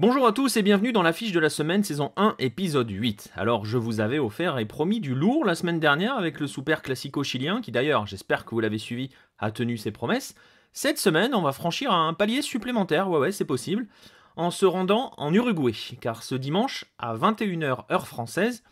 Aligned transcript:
Bonjour 0.00 0.26
à 0.26 0.32
tous 0.32 0.56
et 0.56 0.62
bienvenue 0.62 0.92
dans 0.92 1.02
la 1.02 1.12
fiche 1.12 1.32
de 1.32 1.40
la 1.40 1.50
semaine 1.50 1.84
saison 1.84 2.12
1 2.16 2.34
épisode 2.38 2.88
8. 2.88 3.32
Alors 3.36 3.66
je 3.66 3.76
vous 3.76 4.00
avais 4.00 4.18
offert 4.18 4.56
et 4.56 4.64
promis 4.64 4.98
du 4.98 5.14
lourd 5.14 5.44
la 5.44 5.54
semaine 5.54 5.78
dernière 5.78 6.16
avec 6.16 6.40
le 6.40 6.46
super 6.46 6.80
classico 6.80 7.22
chilien 7.22 7.60
qui 7.60 7.70
d'ailleurs 7.70 8.06
j'espère 8.06 8.46
que 8.46 8.54
vous 8.54 8.60
l'avez 8.60 8.78
suivi 8.78 9.10
a 9.38 9.50
tenu 9.50 9.76
ses 9.76 9.90
promesses. 9.90 10.34
Cette 10.72 10.96
semaine 10.96 11.34
on 11.34 11.42
va 11.42 11.52
franchir 11.52 11.92
un 11.92 12.14
palier 12.14 12.40
supplémentaire, 12.40 13.10
ouais 13.10 13.18
ouais 13.18 13.30
c'est 13.30 13.44
possible, 13.44 13.88
en 14.36 14.50
se 14.50 14.64
rendant 14.64 15.12
en 15.18 15.34
Uruguay 15.34 15.74
car 16.00 16.22
ce 16.22 16.34
dimanche 16.34 16.86
à 16.98 17.14
21h 17.14 17.84
heure 17.92 18.08
française 18.08 18.62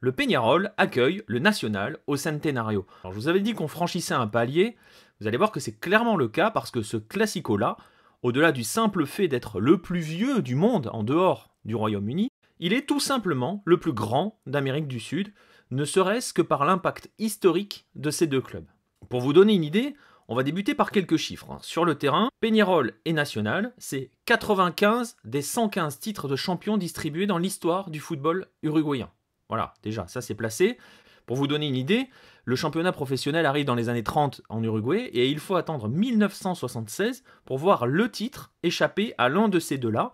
le 0.00 0.12
Peñarol 0.12 0.72
accueille 0.78 1.22
le 1.26 1.38
National 1.38 1.98
au 2.06 2.16
Centenario. 2.16 2.86
Alors 3.04 3.12
je 3.12 3.18
vous 3.20 3.28
avais 3.28 3.40
dit 3.40 3.52
qu'on 3.52 3.68
franchissait 3.68 4.14
un 4.14 4.26
palier, 4.26 4.78
vous 5.20 5.26
allez 5.26 5.36
voir 5.36 5.52
que 5.52 5.60
c'est 5.60 5.78
clairement 5.78 6.16
le 6.16 6.28
cas 6.28 6.50
parce 6.50 6.70
que 6.70 6.80
ce 6.80 6.96
classico 6.96 7.58
là 7.58 7.76
au-delà 8.22 8.52
du 8.52 8.64
simple 8.64 9.06
fait 9.06 9.28
d'être 9.28 9.60
le 9.60 9.78
plus 9.78 10.00
vieux 10.00 10.42
du 10.42 10.54
monde 10.54 10.90
en 10.92 11.02
dehors 11.02 11.54
du 11.64 11.74
Royaume-Uni, 11.74 12.28
il 12.58 12.72
est 12.72 12.86
tout 12.86 13.00
simplement 13.00 13.62
le 13.64 13.78
plus 13.78 13.92
grand 13.92 14.40
d'Amérique 14.46 14.88
du 14.88 15.00
Sud, 15.00 15.32
ne 15.70 15.84
serait-ce 15.84 16.32
que 16.32 16.42
par 16.42 16.64
l'impact 16.64 17.10
historique 17.18 17.86
de 17.94 18.10
ces 18.10 18.26
deux 18.26 18.40
clubs. 18.40 18.66
Pour 19.08 19.20
vous 19.20 19.32
donner 19.32 19.54
une 19.54 19.64
idée, 19.64 19.94
on 20.26 20.34
va 20.34 20.42
débuter 20.42 20.74
par 20.74 20.90
quelques 20.90 21.16
chiffres. 21.16 21.50
Hein. 21.50 21.58
Sur 21.62 21.84
le 21.84 21.94
terrain, 21.94 22.28
Peñarol 22.40 22.94
et 23.04 23.12
National, 23.12 23.72
c'est 23.78 24.10
95 24.26 25.16
des 25.24 25.42
115 25.42 25.98
titres 26.00 26.28
de 26.28 26.36
champion 26.36 26.76
distribués 26.76 27.26
dans 27.26 27.38
l'histoire 27.38 27.90
du 27.90 28.00
football 28.00 28.46
uruguayen. 28.62 29.10
Voilà, 29.48 29.72
déjà, 29.82 30.06
ça 30.08 30.20
c'est 30.20 30.34
placé. 30.34 30.78
Pour 31.24 31.36
vous 31.36 31.46
donner 31.46 31.68
une 31.68 31.76
idée, 31.76 32.08
le 32.48 32.56
championnat 32.56 32.92
professionnel 32.92 33.44
arrive 33.44 33.66
dans 33.66 33.74
les 33.74 33.90
années 33.90 34.02
30 34.02 34.40
en 34.48 34.62
Uruguay 34.62 35.10
et 35.12 35.28
il 35.28 35.38
faut 35.38 35.56
attendre 35.56 35.86
1976 35.86 37.22
pour 37.44 37.58
voir 37.58 37.86
le 37.86 38.10
titre 38.10 38.52
échapper 38.62 39.12
à 39.18 39.28
l'un 39.28 39.50
de 39.50 39.58
ces 39.58 39.76
deux-là. 39.76 40.12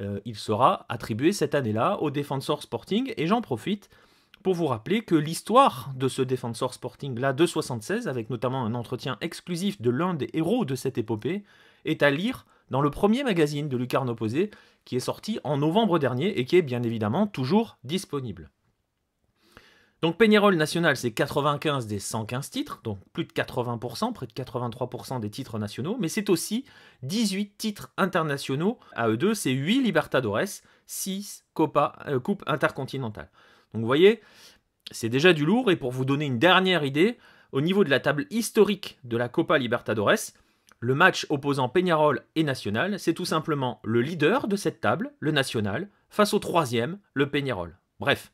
Euh, 0.00 0.18
il 0.24 0.34
sera 0.34 0.84
attribué 0.88 1.30
cette 1.30 1.54
année-là 1.54 2.02
au 2.02 2.10
Defensor 2.10 2.60
Sporting 2.64 3.14
et 3.16 3.28
j'en 3.28 3.40
profite 3.40 3.88
pour 4.42 4.54
vous 4.54 4.66
rappeler 4.66 5.02
que 5.02 5.14
l'histoire 5.14 5.92
de 5.94 6.08
ce 6.08 6.22
Defensor 6.22 6.74
Sporting-là 6.74 7.32
de 7.32 7.46
76, 7.46 8.08
avec 8.08 8.30
notamment 8.30 8.64
un 8.64 8.74
entretien 8.74 9.16
exclusif 9.20 9.80
de 9.80 9.90
l'un 9.90 10.14
des 10.14 10.28
héros 10.32 10.64
de 10.64 10.74
cette 10.74 10.98
épopée, 10.98 11.44
est 11.84 12.02
à 12.02 12.10
lire 12.10 12.46
dans 12.68 12.80
le 12.80 12.90
premier 12.90 13.22
magazine 13.22 13.68
de 13.68 13.76
Lucarne 13.76 14.10
Opposé 14.10 14.50
qui 14.84 14.96
est 14.96 15.00
sorti 15.00 15.38
en 15.44 15.58
novembre 15.58 16.00
dernier 16.00 16.36
et 16.36 16.46
qui 16.46 16.56
est 16.56 16.62
bien 16.62 16.82
évidemment 16.82 17.28
toujours 17.28 17.78
disponible. 17.84 18.50
Donc 20.06 20.18
Peñarol 20.18 20.54
National, 20.54 20.96
c'est 20.96 21.10
95 21.10 21.88
des 21.88 21.98
115 21.98 22.50
titres, 22.50 22.80
donc 22.84 23.00
plus 23.12 23.24
de 23.24 23.32
80%, 23.32 24.12
près 24.12 24.28
de 24.28 24.32
83% 24.32 25.18
des 25.18 25.30
titres 25.30 25.58
nationaux, 25.58 25.96
mais 25.98 26.06
c'est 26.06 26.30
aussi 26.30 26.64
18 27.02 27.58
titres 27.58 27.92
internationaux. 27.96 28.78
À 28.94 29.08
eux 29.08 29.16
deux, 29.16 29.34
c'est 29.34 29.50
8 29.50 29.82
Libertadores, 29.82 30.62
6 30.86 31.44
Copa, 31.54 31.96
euh, 32.06 32.20
Coupes 32.20 32.44
intercontinentales. 32.46 33.30
Donc 33.74 33.80
vous 33.80 33.86
voyez, 33.88 34.20
c'est 34.92 35.08
déjà 35.08 35.32
du 35.32 35.44
lourd, 35.44 35.72
et 35.72 35.76
pour 35.76 35.90
vous 35.90 36.04
donner 36.04 36.26
une 36.26 36.38
dernière 36.38 36.84
idée, 36.84 37.18
au 37.50 37.60
niveau 37.60 37.82
de 37.82 37.90
la 37.90 37.98
table 37.98 38.26
historique 38.30 39.00
de 39.02 39.16
la 39.16 39.28
Copa 39.28 39.58
Libertadores, 39.58 40.30
le 40.78 40.94
match 40.94 41.26
opposant 41.30 41.68
Peñarol 41.68 42.22
et 42.36 42.44
National, 42.44 43.00
c'est 43.00 43.14
tout 43.14 43.24
simplement 43.24 43.80
le 43.82 44.02
leader 44.02 44.46
de 44.46 44.54
cette 44.54 44.80
table, 44.80 45.14
le 45.18 45.32
National, 45.32 45.88
face 46.10 46.32
au 46.32 46.38
troisième, 46.38 47.00
le 47.12 47.28
Peñarol. 47.28 47.76
Bref, 47.98 48.30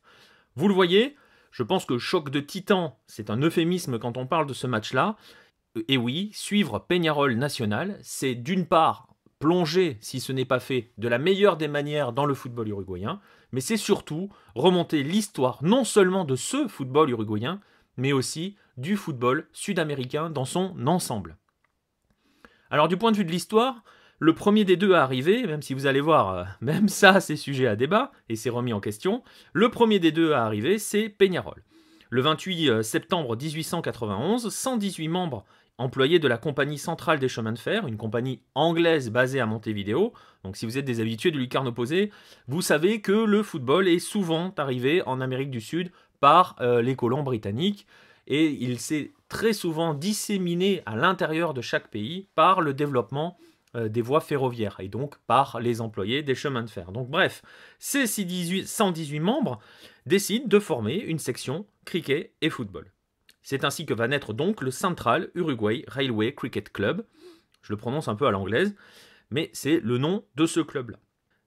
vous 0.55 0.69
le 0.69 0.75
voyez, 0.75 1.17
je 1.53 1.63
pense 1.63 1.85
que 1.85 1.99
choc 1.99 2.31
de 2.31 2.41
titan, 2.41 2.99
c'est 3.07 3.31
un 3.31 3.41
euphémisme 3.41 3.99
quand 3.99 4.17
on 4.17 4.27
parle 4.27 4.47
de 4.47 4.55
ce 4.55 4.67
match-là. 4.67 5.17
Et 5.89 5.97
oui, 5.97 6.31
suivre 6.33 6.79
Peñarol 6.81 7.37
National, 7.37 7.99
c'est 8.03 8.35
d'une 8.35 8.67
part 8.67 9.07
plonger, 9.39 9.99
si 10.01 10.21
ce 10.21 10.33
n'est 10.33 10.45
pas 10.45 10.61
fait, 10.61 10.93
de 10.99 11.09
la 11.09 11.19
meilleure 11.19 11.57
des 11.57 11.69
manières 11.69 12.13
dans 12.13 12.27
le 12.27 12.35
football 12.35 12.69
uruguayen, 12.69 13.21
mais 13.53 13.61
c'est 13.61 13.77
surtout 13.77 14.31
remonter 14.55 15.03
l'histoire 15.03 15.59
non 15.63 15.85
seulement 15.85 16.25
de 16.25 16.37
ce 16.37 16.69
football 16.69 17.11
uruguayen, 17.11 17.61
mais 17.97 18.13
aussi 18.13 18.57
du 18.77 18.97
football 18.97 19.49
sud-américain 19.53 20.31
dans 20.31 20.45
son 20.45 20.75
ensemble. 20.87 21.37
Alors 22.71 22.89
du 22.89 22.97
point 22.97 23.13
de 23.13 23.17
vue 23.17 23.25
de 23.25 23.31
l'histoire, 23.31 23.83
le 24.23 24.35
premier 24.37 24.65
des 24.65 24.77
deux 24.77 24.95
à 24.95 25.03
arriver, 25.03 25.45
même 25.49 25.63
si 25.63 25.75
vous 25.75 25.87
allez 25.87 26.01
voir, 26.01 26.33
euh, 26.33 26.45
même 26.61 26.89
ça 26.89 27.19
c'est 27.19 27.35
sujet 27.35 27.67
à 27.67 27.75
débat 27.75 28.13
et 28.29 28.37
c'est 28.37 28.51
remis 28.51 28.73
en 28.73 28.79
question, 28.79 29.25
le 29.53 29.69
premier 29.69 29.99
des 29.99 30.13
deux 30.13 30.31
à 30.33 30.45
arriver 30.45 30.79
c'est 30.79 31.09
Peñarol. 31.09 31.65
Le 32.09 32.23
28 32.23 32.69
euh, 32.69 32.83
septembre 32.83 33.37
1891, 33.37 34.49
118 34.49 35.09
membres 35.09 35.45
employés 35.77 36.21
de 36.21 36.29
la 36.29 36.39
Compagnie 36.39 36.79
centrale 36.79 37.19
des 37.19 37.27
chemins 37.27 37.51
de 37.51 37.59
fer, 37.59 37.89
une 37.89 37.97
compagnie 37.97 38.41
anglaise 38.55 39.11
basée 39.11 39.41
à 39.41 39.47
Montevideo. 39.47 40.13
Donc 40.45 40.57
si 40.57 40.67
vous 40.67 40.79
êtes 40.79 40.85
des 40.85 41.01
habitués 41.01 41.33
de 41.33 41.39
lucarne 41.39 41.67
opposée, 41.67 42.13
vous 42.47 42.63
savez 42.63 43.01
que 43.01 43.25
le 43.25 43.43
football 43.43 43.89
est 43.89 43.99
souvent 43.99 44.55
arrivé 44.57 45.03
en 45.05 45.21
Amérique 45.21 45.51
du 45.51 45.61
Sud 45.61 45.91
par 46.21 46.55
euh, 46.61 46.81
les 46.81 46.95
colons 46.95 47.25
britanniques 47.25 47.89
et 48.29 48.47
il 48.47 48.79
s'est 48.79 49.11
très 49.29 49.53
souvent 49.53 49.95
disséminé 49.95 50.83
à 50.87 50.95
l'intérieur 50.95 51.55
de 51.55 51.61
chaque 51.61 51.89
pays 51.89 52.29
par 52.37 52.61
le 52.61 52.73
développement 52.73 53.37
des 53.75 54.03
voies 54.03 54.21
ferroviaires 54.21 54.77
et 54.81 54.89
donc 54.89 55.19
par 55.27 55.61
les 55.61 55.81
employés 55.81 56.23
des 56.23 56.35
chemins 56.35 56.63
de 56.63 56.71
fer. 56.71 56.93
Donc 56.93 57.09
bref, 57.09 57.43
ces 57.79 58.07
118 58.07 59.21
membres 59.21 59.59
décident 60.07 60.47
de 60.47 60.59
former 60.59 60.97
une 60.97 61.19
section 61.19 61.67
cricket 61.85 62.35
et 62.41 62.51
football. 62.51 62.93
C'est 63.43 63.65
ainsi 63.65 63.87
que 63.87 63.95
va 63.95 64.09
naître 64.09 64.33
donc 64.33 64.63
le 64.63 64.71
Central 64.71 65.31
Uruguay 65.35 65.85
Railway 65.89 66.35
Cricket 66.35 66.71
Club. 66.71 67.05
Je 67.63 67.73
le 67.73 67.77
prononce 67.77 68.09
un 68.09 68.15
peu 68.15 68.27
à 68.27 68.31
l'anglaise, 68.31 68.75
mais 69.31 69.51
c'est 69.53 69.81
le 69.81 69.99
nom 69.99 70.25
de 70.37 70.47
ce 70.47 70.61
club-là. 70.61 70.99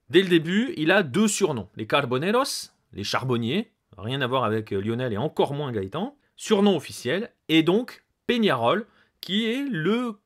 Dès 0.08 0.22
le 0.22 0.28
début, 0.28 0.72
il 0.76 0.90
a 0.90 1.02
deux 1.02 1.28
surnoms, 1.28 1.68
les 1.74 1.86
Carboneros, 1.86 2.70
les 2.92 3.04
charbonniers, 3.04 3.72
rien 3.96 4.20
à 4.20 4.26
voir 4.26 4.44
avec 4.44 4.70
Lionel 4.70 5.12
et 5.12 5.16
encore 5.16 5.54
moins 5.54 5.72
Gaëtan, 5.72 6.16
surnom 6.36 6.76
officiel, 6.76 7.32
et 7.48 7.62
donc 7.62 8.04
Peñarol, 8.26 8.86
qui 9.20 9.46
est 9.46 9.64
le 9.68 10.18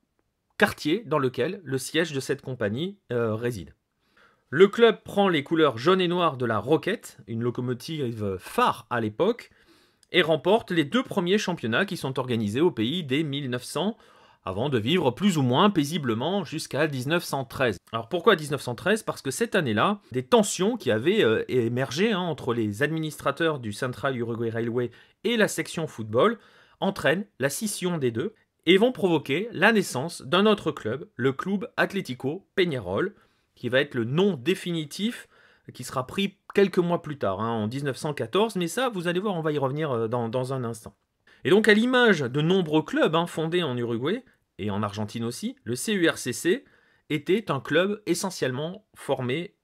quartier 0.61 1.03
dans 1.07 1.19
lequel 1.19 1.63
le 1.65 1.79
siège 1.79 2.13
de 2.13 2.21
cette 2.21 2.43
compagnie 2.43 2.99
euh, 3.13 3.35
réside. 3.35 3.75
Le 4.51 4.69
club 4.69 5.03
prend 5.03 5.31
les 5.31 5.43
couleurs 5.43 5.79
jaune 5.79 6.03
et 6.03 6.09
noir 6.09 6.37
de 6.37 6.45
la 6.45 6.59
Rocket, 6.59 7.17
une 7.27 7.43
locomotive 7.43 8.37
phare 8.39 8.87
à 8.91 9.01
l'époque, 9.01 9.49
et 10.13 10.21
remporte 10.21 10.71
les 10.71 10.85
deux 10.85 11.03
premiers 11.03 11.39
championnats 11.39 11.87
qui 11.87 11.97
sont 11.97 12.19
organisés 12.19 12.61
au 12.61 12.71
pays 12.71 13.05
dès 13.05 13.23
1900, 13.23 13.97
avant 14.45 14.69
de 14.69 14.77
vivre 14.77 15.11
plus 15.13 15.39
ou 15.39 15.43
moins 15.43 15.71
paisiblement 15.71 16.45
jusqu'à 16.45 16.87
1913. 16.87 17.79
Alors 17.91 18.11
pourquoi 18.11 18.37
1913 18.37 19.03
Parce 19.03 19.23
que 19.23 19.31
cette 19.31 19.55
année-là, 19.55 20.03
des 20.13 20.27
tensions 20.27 20.77
qui 20.77 20.91
avaient 20.91 21.25
euh, 21.25 21.43
émergé 21.49 22.13
hein, 22.13 22.21
entre 22.21 22.53
les 22.53 22.83
administrateurs 22.83 23.61
du 23.61 23.73
Central 23.73 24.15
Uruguay 24.15 24.51
Railway 24.51 24.91
et 25.25 25.39
la 25.39 25.49
section 25.49 25.87
football 25.87 26.39
entraînent 26.81 27.25
la 27.39 27.49
scission 27.49 27.97
des 27.97 28.11
deux, 28.11 28.35
et 28.67 28.77
vont 28.77 28.93
provoquer 28.93 29.49
la 29.53 29.73
naissance 29.73 30.23
d'un 30.23 30.47
autre 30.47 30.73
club, 30.73 31.09
le 31.17 31.33
Club 31.33 31.71
Atlético 31.77 32.47
Peñarol, 32.55 33.15
qui 33.55 33.69
va 33.69 33.81
être 33.81 33.95
le 33.95 34.05
nom 34.05 34.37
définitif 34.37 35.29
qui 35.73 35.85
sera 35.85 36.07
pris 36.07 36.37
quelques 36.55 36.79
mois 36.79 37.03
plus 37.03 37.19
tard, 37.19 37.41
hein, 37.41 37.51
en 37.51 37.69
1914, 37.69 38.57
mais 38.57 38.69
ça, 38.69 38.89
vous 38.89 39.09
allez 39.09 39.21
voir, 39.21 39.35
on 39.35 39.43
va 39.43 39.53
y 39.53 39.59
revenir 39.59 39.91
euh, 39.93 40.09
dans, 40.09 40.53
un 40.53 40.65
instant. 40.65 40.95
Et 41.45 41.51
donc, 41.51 41.69
à 41.69 41.75
l'image 41.75 42.21
de 42.21 42.41
nombreux 42.41 42.83
clubs 42.83 43.15
hein, 43.15 43.27
fondés 43.27 43.63
en 43.63 43.77
Uruguay, 43.77 44.25
et 44.59 44.71
en 44.71 44.83
Argentine 44.83 45.25
aussi, 45.25 45.57
le 45.65 45.75
CURCC 45.75 46.65
était 47.09 47.51
un 47.51 47.61
club 47.61 48.03
essentiellement 48.07 48.85
formé 48.95 49.55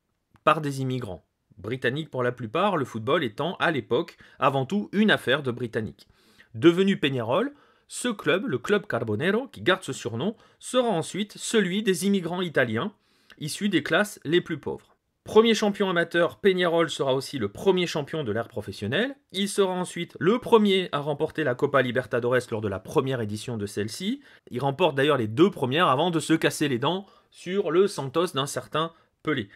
par 0.42 0.60
des 0.60 0.80
immigrants, 0.80 1.26
britanniques 1.58 2.10
pour 2.10 2.22
la 2.22 2.32
plupart, 2.32 2.76
le 2.76 2.84
football 2.84 3.24
étant 3.24 3.56
à 3.56 3.70
l'époque 3.70 4.16
avant 4.38 4.64
tout 4.64 4.88
une 4.92 5.10
affaire 5.10 5.42
de 5.42 5.50
Britanniques. 5.50 6.08
Devenu 6.54 6.98
Peñarol, 6.98 7.52
ce 7.88 8.08
club, 8.08 8.46
le 8.46 8.58
Club 8.58 8.86
Carbonero, 8.86 9.48
qui 9.48 9.62
garde 9.62 9.82
ce 9.82 9.92
surnom, 9.92 10.36
sera 10.58 10.88
ensuite 10.88 11.34
celui 11.36 11.82
des 11.82 12.06
immigrants 12.06 12.42
italiens, 12.42 12.92
issus 13.38 13.68
des 13.68 13.82
classes 13.82 14.20
les 14.24 14.40
plus 14.40 14.58
pauvres. 14.58 14.96
Premier 15.24 15.54
champion 15.54 15.90
amateur, 15.90 16.38
Peñarol 16.38 16.88
sera 16.88 17.12
aussi 17.12 17.38
le 17.38 17.48
premier 17.48 17.88
champion 17.88 18.22
de 18.22 18.30
l'ère 18.30 18.46
professionnelle. 18.46 19.16
Il 19.32 19.48
sera 19.48 19.72
ensuite 19.72 20.16
le 20.20 20.38
premier 20.38 20.88
à 20.92 21.00
remporter 21.00 21.42
la 21.42 21.56
Copa 21.56 21.82
Libertadores 21.82 22.48
lors 22.52 22.60
de 22.60 22.68
la 22.68 22.78
première 22.78 23.20
édition 23.20 23.56
de 23.56 23.66
celle-ci. 23.66 24.20
Il 24.52 24.60
remporte 24.60 24.94
d'ailleurs 24.94 25.16
les 25.16 25.26
deux 25.26 25.50
premières 25.50 25.88
avant 25.88 26.12
de 26.12 26.20
se 26.20 26.32
casser 26.32 26.68
les 26.68 26.78
dents 26.78 27.06
sur 27.32 27.72
le 27.72 27.88
Santos 27.88 28.28
d'un 28.34 28.46
certain 28.46 28.92
Pelé, 29.24 29.48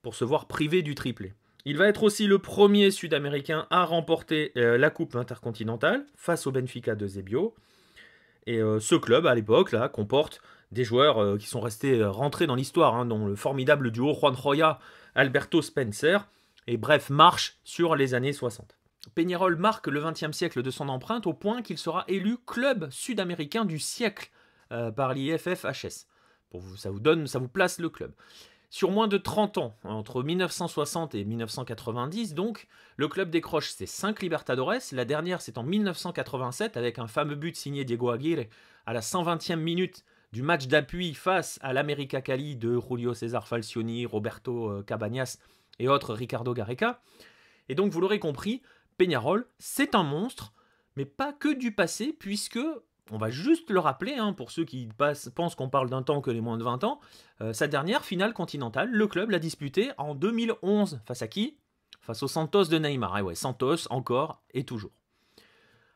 pour 0.00 0.14
se 0.14 0.24
voir 0.24 0.46
privé 0.48 0.80
du 0.80 0.94
triplé. 0.94 1.34
Il 1.68 1.76
va 1.76 1.86
être 1.86 2.02
aussi 2.02 2.26
le 2.26 2.38
premier 2.38 2.90
Sud-Américain 2.90 3.66
à 3.68 3.84
remporter 3.84 4.52
euh, 4.56 4.78
la 4.78 4.88
Coupe 4.88 5.14
intercontinentale 5.16 6.06
face 6.16 6.46
au 6.46 6.50
Benfica 6.50 6.94
de 6.94 7.06
Zebio. 7.06 7.54
Et 8.46 8.56
euh, 8.56 8.80
ce 8.80 8.94
club, 8.94 9.26
à 9.26 9.34
l'époque, 9.34 9.72
là, 9.72 9.90
comporte 9.90 10.40
des 10.72 10.82
joueurs 10.82 11.18
euh, 11.18 11.36
qui 11.36 11.46
sont 11.46 11.60
restés 11.60 12.02
rentrés 12.02 12.46
dans 12.46 12.54
l'histoire, 12.54 12.94
hein, 12.94 13.04
dont 13.04 13.26
le 13.26 13.36
formidable 13.36 13.90
duo 13.90 14.14
Juan 14.14 14.34
Roya, 14.34 14.78
Alberto 15.14 15.60
Spencer, 15.60 16.26
et 16.68 16.78
bref, 16.78 17.10
marche 17.10 17.58
sur 17.64 17.96
les 17.96 18.14
années 18.14 18.32
60. 18.32 18.78
Peñarol 19.14 19.56
marque 19.56 19.88
le 19.88 20.00
XXe 20.00 20.34
siècle 20.34 20.62
de 20.62 20.70
son 20.70 20.88
empreinte 20.88 21.26
au 21.26 21.34
point 21.34 21.60
qu'il 21.60 21.76
sera 21.76 22.06
élu 22.08 22.38
club 22.46 22.88
sud-américain 22.90 23.66
du 23.66 23.78
siècle 23.78 24.30
par 24.96 25.12
l'IFFHS. 25.12 26.06
Pour 26.50 26.62
ça 26.78 26.90
vous 26.90 27.00
donne, 27.00 27.26
ça 27.26 27.38
vous 27.38 27.48
place 27.48 27.78
le 27.78 27.90
club. 27.90 28.12
Sur 28.70 28.90
moins 28.90 29.08
de 29.08 29.16
30 29.16 29.56
ans, 29.58 29.76
entre 29.82 30.22
1960 30.22 31.14
et 31.14 31.24
1990 31.24 32.34
donc, 32.34 32.66
le 32.96 33.08
club 33.08 33.30
décroche 33.30 33.70
ses 33.70 33.86
5 33.86 34.20
Libertadores. 34.20 34.92
La 34.92 35.06
dernière, 35.06 35.40
c'est 35.40 35.56
en 35.56 35.62
1987 35.62 36.76
avec 36.76 36.98
un 36.98 37.06
fameux 37.06 37.34
but 37.34 37.56
signé 37.56 37.84
Diego 37.84 38.10
Aguirre 38.10 38.44
à 38.84 38.92
la 38.92 39.00
120e 39.00 39.56
minute 39.56 40.04
du 40.32 40.42
match 40.42 40.66
d'appui 40.66 41.14
face 41.14 41.58
à 41.62 41.72
l'América 41.72 42.20
Cali 42.20 42.56
de 42.56 42.78
Julio 42.78 43.14
César 43.14 43.48
Falcioni, 43.48 44.04
Roberto 44.04 44.68
euh, 44.70 44.82
Cabañas 44.82 45.38
et 45.78 45.88
autres 45.88 46.12
Ricardo 46.12 46.52
Gareca. 46.52 47.00
Et 47.70 47.74
donc, 47.74 47.90
vous 47.90 48.02
l'aurez 48.02 48.18
compris, 48.18 48.60
Peñarol, 48.98 49.46
c'est 49.58 49.94
un 49.94 50.02
monstre, 50.02 50.52
mais 50.96 51.06
pas 51.06 51.32
que 51.32 51.54
du 51.54 51.72
passé, 51.72 52.12
puisque 52.18 52.58
on 53.10 53.18
va 53.18 53.30
juste 53.30 53.70
le 53.70 53.78
rappeler, 53.78 54.14
hein, 54.14 54.32
pour 54.32 54.50
ceux 54.50 54.64
qui 54.64 54.88
pensent 55.34 55.54
qu'on 55.54 55.68
parle 55.68 55.90
d'un 55.90 56.02
temps 56.02 56.20
que 56.20 56.30
les 56.30 56.40
moins 56.40 56.56
de 56.56 56.64
20 56.64 56.84
ans, 56.84 57.00
euh, 57.40 57.52
sa 57.52 57.68
dernière 57.68 58.04
finale 58.04 58.32
continentale, 58.32 58.90
le 58.90 59.06
club 59.06 59.30
l'a 59.30 59.38
disputée 59.38 59.90
en 59.98 60.14
2011. 60.14 61.00
Face 61.04 61.22
à 61.22 61.28
qui? 61.28 61.56
Face 62.00 62.22
au 62.22 62.28
Santos 62.28 62.64
de 62.64 62.78
Neymar. 62.78 63.18
Et 63.18 63.22
ouais, 63.22 63.34
Santos, 63.34 63.90
encore 63.90 64.42
et 64.52 64.64
toujours. 64.64 64.92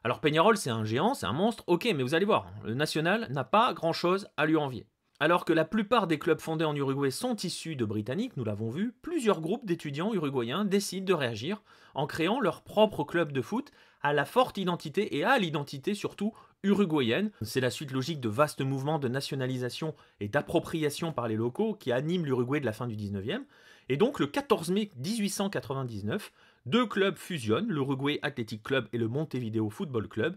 Alors 0.05 0.21
Peñarol, 0.21 0.57
c'est 0.57 0.71
un 0.71 0.85
géant, 0.85 1.15
c'est 1.15 1.27
un 1.27 1.33
monstre, 1.33 1.63
ok, 1.69 1.85
mais 1.95 2.03
vous 2.03 2.15
allez 2.15 2.25
voir, 2.25 2.47
le 2.65 2.75
national 2.75 3.29
n'a 3.31 3.45
pas 3.45 3.73
grand-chose 3.73 4.29
à 4.37 4.47
lui 4.47 4.57
envier. 4.57 4.85
Alors 5.21 5.45
que 5.45 5.53
la 5.53 5.65
plupart 5.65 6.09
des 6.09 6.19
clubs 6.19 6.41
fondés 6.41 6.65
en 6.65 6.75
Uruguay 6.75 7.13
sont 7.13 7.37
issus 7.37 7.77
de 7.77 7.85
Britanniques, 7.85 8.37
nous 8.37 8.43
l'avons 8.43 8.71
vu, 8.71 8.93
plusieurs 9.03 9.41
groupes 9.41 9.65
d'étudiants 9.65 10.13
uruguayens 10.13 10.65
décident 10.65 11.07
de 11.07 11.13
réagir 11.13 11.63
en 11.95 12.09
créant 12.09 12.41
leur 12.41 12.63
propre 12.63 13.05
club 13.05 13.31
de 13.31 13.41
foot 13.41 13.71
à 14.01 14.13
la 14.13 14.25
forte 14.25 14.59
identité 14.59 15.17
et 15.17 15.23
à 15.23 15.39
l'identité 15.39 15.95
surtout 15.95 16.33
uruguayenne. 16.63 17.31
C'est 17.43 17.61
la 17.61 17.71
suite 17.71 17.93
logique 17.93 18.21
de 18.21 18.29
vastes 18.29 18.61
mouvements 18.61 18.99
de 18.99 19.09
nationalisation 19.09 19.95
et 20.21 20.29
d'appropriation 20.29 21.13
par 21.13 21.29
les 21.29 21.37
locaux 21.37 21.75
qui 21.75 21.93
animent 21.93 22.25
l'Uruguay 22.25 22.61
de 22.61 22.67
la 22.67 22.73
fin 22.73 22.87
du 22.87 22.97
19e. 22.97 23.43
Et 23.89 23.97
donc 23.97 24.21
le 24.21 24.27
14 24.27 24.71
mai 24.71 24.91
1899, 24.97 26.33
deux 26.67 26.87
clubs 26.87 27.17
fusionnent, 27.17 27.69
l'Uruguay 27.69 28.19
Athletic 28.23 28.63
Club 28.63 28.89
et 28.93 28.99
le 28.99 29.09
Montevideo 29.09 29.69
Football 29.71 30.09
Club, 30.09 30.37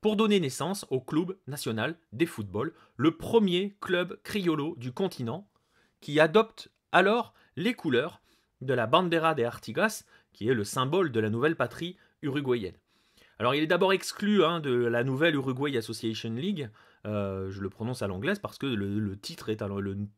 pour 0.00 0.16
donner 0.16 0.38
naissance 0.38 0.86
au 0.90 1.00
Club 1.00 1.36
National 1.48 1.96
des 2.12 2.26
Football, 2.26 2.72
le 2.96 3.16
premier 3.16 3.76
club 3.80 4.20
criollo 4.22 4.74
du 4.76 4.92
continent, 4.92 5.48
qui 6.00 6.20
adopte 6.20 6.70
alors 6.92 7.34
les 7.56 7.74
couleurs 7.74 8.20
de 8.60 8.72
la 8.72 8.86
Bandera 8.86 9.34
de 9.34 9.42
Artigas, 9.42 10.04
qui 10.32 10.48
est 10.48 10.54
le 10.54 10.64
symbole 10.64 11.10
de 11.10 11.20
la 11.20 11.30
nouvelle 11.30 11.56
patrie 11.56 11.96
uruguayenne. 12.22 12.76
Alors 13.38 13.54
il 13.54 13.62
est 13.62 13.66
d'abord 13.66 13.92
exclu 13.92 14.44
hein, 14.44 14.60
de 14.60 14.72
la 14.72 15.04
nouvelle 15.04 15.34
Uruguay 15.34 15.76
Association 15.76 16.32
League, 16.32 16.70
euh, 17.06 17.50
je 17.50 17.60
le 17.60 17.70
prononce 17.70 18.02
à 18.02 18.08
l'anglaise 18.08 18.38
parce 18.38 18.58
que 18.58 18.66
le, 18.66 19.16
titre 19.16 19.48
est 19.48 19.62
à 19.62 19.68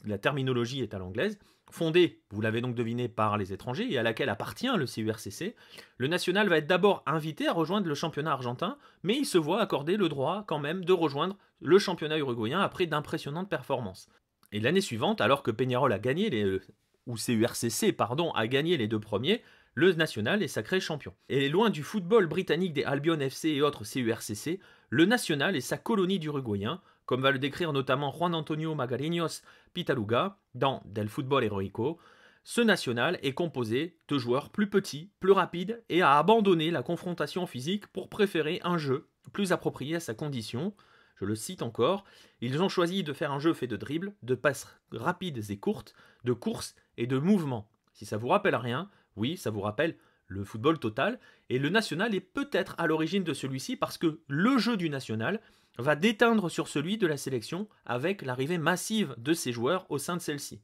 la 0.05 0.19
terminologie 0.19 0.81
est 0.81 0.94
à 0.94 0.99
l'anglaise, 0.99 1.38
fondée, 1.70 2.23
vous 2.31 2.41
l'avez 2.41 2.61
donc 2.61 2.75
deviné, 2.75 3.09
par 3.09 3.37
les 3.37 3.53
étrangers 3.53 3.93
et 3.93 3.99
à 3.99 4.03
laquelle 4.03 4.31
appartient 4.31 4.69
le 4.75 4.87
CURCC. 4.87 5.55
Le 5.99 6.09
national 6.09 6.49
va 6.49 6.59
être 6.59 6.67
d'abord 6.67 7.03
invité 7.06 7.47
à 7.47 7.53
rejoindre 7.53 7.88
le 7.88 7.94
championnat 7.94 8.32
argentin, 8.32 8.79
mais 9.03 9.17
il 9.17 9.26
se 9.26 9.37
voit 9.37 9.61
accorder 9.61 9.97
le 9.97 10.09
droit 10.09 10.44
quand 10.47 10.61
même 10.61 10.85
de 10.85 10.93
rejoindre 10.93 11.37
le 11.61 11.79
championnat 11.79 12.19
uruguayen 12.19 12.61
après 12.61 12.87
d'impressionnantes 12.87 13.50
performances. 13.50 14.09
Et 14.53 14.61
l'année 14.61 14.81
suivante, 14.81 15.20
alors 15.20 15.43
que 15.43 15.50
Peñarol 15.50 15.93
a 15.93 15.99
gagné 15.99 16.31
les, 16.31 16.61
ou 17.06 17.17
CURCC 17.17 17.94
pardon, 17.97 18.31
a 18.32 18.47
gagné 18.47 18.76
les 18.76 18.87
deux 18.87 19.00
premiers, 19.00 19.43
le 19.78 19.92
national 19.92 20.42
est 20.42 20.48
sacré 20.48 20.80
champion. 20.80 21.14
Et 21.28 21.48
loin 21.48 21.70
du 21.70 21.84
football 21.84 22.26
britannique 22.26 22.72
des 22.72 22.82
Albion 22.82 23.20
FC 23.20 23.50
et 23.50 23.62
autres 23.62 23.84
CURCC, 23.84 24.58
le 24.90 25.04
national 25.04 25.54
est 25.54 25.60
sa 25.60 25.78
colonie 25.78 26.19
d'Uruguayens, 26.19 26.80
comme 27.06 27.22
va 27.22 27.30
le 27.30 27.38
décrire 27.38 27.72
notamment 27.72 28.10
Juan 28.10 28.34
Antonio 28.34 28.75
Magariños 28.75 29.42
Pitaluga 29.75 30.36
dans 30.56 30.82
Del 30.84 31.08
Football 31.08 31.44
Heroico. 31.44 32.00
Ce 32.42 32.60
national 32.60 33.20
est 33.22 33.34
composé 33.34 33.96
de 34.08 34.19
joueurs 34.19 34.50
plus 34.50 34.69
petits, 34.69 35.12
plus 35.20 35.30
rapides 35.30 35.81
et 35.88 36.02
a 36.02 36.19
abandonné 36.19 36.72
la 36.72 36.82
confrontation 36.82 37.46
physique 37.46 37.86
pour 37.86 38.08
préférer 38.08 38.60
un 38.64 38.78
jeu 38.78 39.06
plus 39.32 39.52
approprié 39.52 39.94
à 39.94 40.00
sa 40.00 40.12
condition. 40.12 40.74
Je 41.20 41.24
le 41.24 41.36
cite 41.36 41.62
encore, 41.62 42.02
ils 42.40 42.60
ont 42.60 42.69
choisi 42.69 43.04
de 43.04 43.12
faire 43.12 43.31
un 43.31 43.38
jeu 43.38 43.54
fait 43.54 43.69
de 43.69 43.76
dribbles, 43.76 44.12
de 44.24 44.34
passes 44.34 44.66
rapides 44.90 45.48
et 45.50 45.56
courtes, 45.56 45.94
de 46.24 46.32
courses 46.32 46.74
et 46.96 47.06
de 47.06 47.19
mouvements. 47.19 47.70
Si 47.92 48.06
ça 48.06 48.16
vous 48.16 48.28
rappelle 48.28 48.56
rien, 48.56 48.90
oui, 49.19 49.37
ça 49.37 49.50
vous 49.50 49.61
rappelle 49.61 49.97
le 50.29 50.44
football 50.44 50.79
total, 50.79 51.19
et 51.49 51.59
le 51.59 51.70
national 51.70 52.15
est 52.15 52.20
peut-être 52.20 52.75
à 52.79 52.87
l'origine 52.87 53.25
de 53.25 53.32
celui-ci 53.32 53.76
parce 53.76 53.99
que 53.99 54.20
le 54.29 54.59
jeu 54.59 54.76
du 54.76 54.91
national 54.91 55.41
va 55.79 55.97
déteindre 55.97 56.50
sur 56.50 56.69
celui 56.69 56.99
de 56.99 57.06
la 57.06 57.17
sélection 57.17 57.69
avec 57.87 58.23
l'arrivée 58.23 58.59
massive 58.59 59.15
de 59.17 59.32
ses 59.32 59.53
joueurs 59.53 59.87
au 59.91 59.99
sein 59.99 60.17
de 60.17 60.23
celle-ci. 60.23 60.61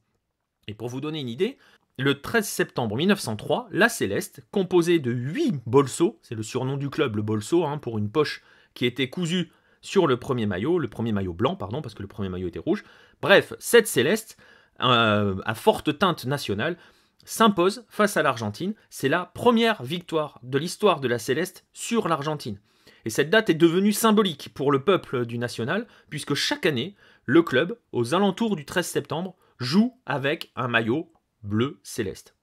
Et 0.67 0.73
pour 0.73 0.89
vous 0.89 1.01
donner 1.01 1.19
une 1.19 1.29
idée, 1.29 1.57
le 1.97 2.21
13 2.21 2.47
septembre 2.47 2.97
1903, 2.97 3.69
la 3.71 3.89
Céleste, 3.89 4.41
composée 4.51 4.99
de 4.99 5.11
8 5.11 5.61
bolsos, 5.65 6.19
c'est 6.21 6.35
le 6.35 6.43
surnom 6.43 6.77
du 6.77 6.89
club, 6.89 7.15
le 7.15 7.21
bolso, 7.21 7.63
hein, 7.63 7.77
pour 7.77 7.97
une 7.97 8.11
poche 8.11 8.43
qui 8.73 8.85
était 8.85 9.09
cousue 9.09 9.51
sur 9.81 10.05
le 10.07 10.17
premier 10.17 10.45
maillot, 10.45 10.79
le 10.79 10.89
premier 10.89 11.13
maillot 11.13 11.33
blanc, 11.33 11.55
pardon, 11.55 11.81
parce 11.81 11.93
que 11.93 12.01
le 12.01 12.07
premier 12.07 12.27
maillot 12.27 12.47
était 12.47 12.59
rouge. 12.59 12.83
Bref, 13.21 13.53
cette 13.59 13.87
Céleste, 13.87 14.37
euh, 14.81 15.39
à 15.45 15.55
forte 15.55 15.97
teinte 15.97 16.25
nationale, 16.25 16.77
s'impose 17.23 17.85
face 17.89 18.17
à 18.17 18.23
l'Argentine. 18.23 18.73
C'est 18.89 19.09
la 19.09 19.25
première 19.25 19.83
victoire 19.83 20.39
de 20.43 20.57
l'histoire 20.57 20.99
de 20.99 21.07
la 21.07 21.19
Céleste 21.19 21.65
sur 21.73 22.07
l'Argentine. 22.07 22.59
Et 23.05 23.09
cette 23.09 23.29
date 23.29 23.49
est 23.49 23.55
devenue 23.55 23.93
symbolique 23.93 24.49
pour 24.53 24.71
le 24.71 24.83
peuple 24.83 25.25
du 25.25 25.37
national, 25.37 25.87
puisque 26.09 26.33
chaque 26.33 26.65
année, 26.65 26.95
le 27.25 27.43
club, 27.43 27.77
aux 27.91 28.13
alentours 28.13 28.55
du 28.55 28.65
13 28.65 28.85
septembre, 28.85 29.35
joue 29.59 29.97
avec 30.05 30.51
un 30.55 30.67
maillot 30.67 31.11
bleu 31.43 31.79
céleste. 31.83 32.35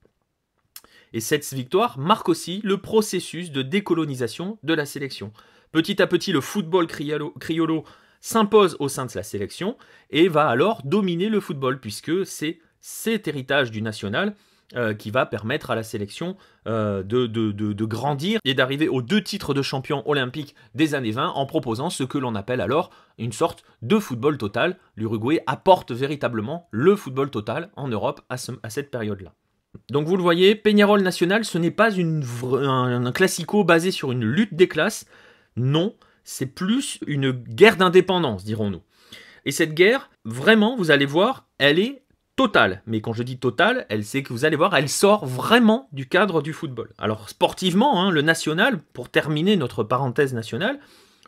Et 1.11 1.19
cette 1.19 1.53
victoire 1.53 1.99
marque 1.99 2.29
aussi 2.29 2.61
le 2.63 2.77
processus 2.77 3.51
de 3.51 3.61
décolonisation 3.61 4.57
de 4.63 4.73
la 4.73 4.85
sélection. 4.85 5.31
Petit 5.71 6.01
à 6.01 6.07
petit, 6.07 6.31
le 6.31 6.41
football 6.41 6.87
criollo 6.87 7.85
s'impose 8.19 8.77
au 8.79 8.87
sein 8.87 9.05
de 9.05 9.11
la 9.15 9.23
sélection 9.23 9.77
et 10.09 10.27
va 10.27 10.47
alors 10.47 10.81
dominer 10.83 11.29
le 11.29 11.39
football, 11.39 11.79
puisque 11.79 12.25
c'est 12.25 12.59
cet 12.79 13.27
héritage 13.27 13.69
du 13.69 13.81
national 13.81 14.35
euh, 14.75 14.93
qui 14.93 15.11
va 15.11 15.25
permettre 15.25 15.71
à 15.71 15.75
la 15.75 15.83
sélection 15.83 16.35
euh, 16.67 17.03
de, 17.03 17.27
de, 17.27 17.85
grandir 17.85 18.39
et 18.43 18.53
d'arriver 18.53 18.87
aux 18.87 19.01
deux 19.01 19.21
titres 19.21 19.53
de 19.53 19.61
champion 19.61 20.07
olympique 20.09 20.55
des 20.73 20.95
années 20.95 21.11
20 21.11 21.29
en 21.29 21.45
proposant 21.45 21.89
ce 21.89 22.03
que 22.03 22.17
l'on 22.17 22.35
appelle 22.35 22.61
alors 22.61 22.89
une 23.17 23.31
sorte 23.31 23.63
de 23.81 23.99
football 23.99 24.37
total. 24.37 24.77
L'Uruguay 24.95 25.41
apporte 25.45 25.91
véritablement 25.91 26.67
le 26.71 26.95
football 26.95 27.29
total 27.29 27.69
en 27.75 27.87
Europe 27.87 28.21
à, 28.29 28.37
cette 28.37 28.89
période-là. 28.89 29.33
Donc 29.89 30.07
vous 30.07 30.17
le 30.17 30.23
voyez, 30.23 30.55
Peñarol 30.55 31.01
National, 31.01 31.45
ce 31.45 31.57
n'est 31.57 31.71
pas 31.71 31.91
un, 31.99 33.05
un 33.05 33.11
classico 33.11 33.63
basé 33.63 33.91
sur 33.91 34.11
une 34.11 34.23
lutte 34.23 34.55
des 34.55 34.67
classes, 34.67 35.05
non, 35.55 35.95
c'est 36.23 36.47
plus 36.47 36.99
une 37.05 37.31
guerre 37.31 37.77
d'indépendance, 37.77 38.43
dirons-nous. 38.43 38.81
Et 39.45 39.51
cette 39.51 39.73
guerre, 39.73 40.09
vraiment, 40.25 40.75
vous 40.75 40.91
allez 40.91 41.05
voir, 41.05 41.47
elle 41.57 41.79
est 41.79 42.02
totale. 42.35 42.81
Mais 42.87 43.01
quand 43.01 43.13
je 43.13 43.23
dis 43.23 43.37
totale, 43.37 43.85
elle 43.89 44.03
sait 44.03 44.23
que 44.23 44.33
vous 44.33 44.45
allez 44.45 44.55
voir, 44.55 44.75
elle 44.75 44.89
sort 44.89 45.25
vraiment 45.25 45.87
du 45.91 46.07
cadre 46.07 46.41
du 46.41 46.53
football. 46.53 46.89
Alors 46.97 47.29
sportivement, 47.29 48.01
hein, 48.01 48.11
le 48.11 48.21
national, 48.21 48.79
pour 48.93 49.09
terminer 49.09 49.55
notre 49.55 49.83
parenthèse 49.83 50.33
nationale, 50.33 50.79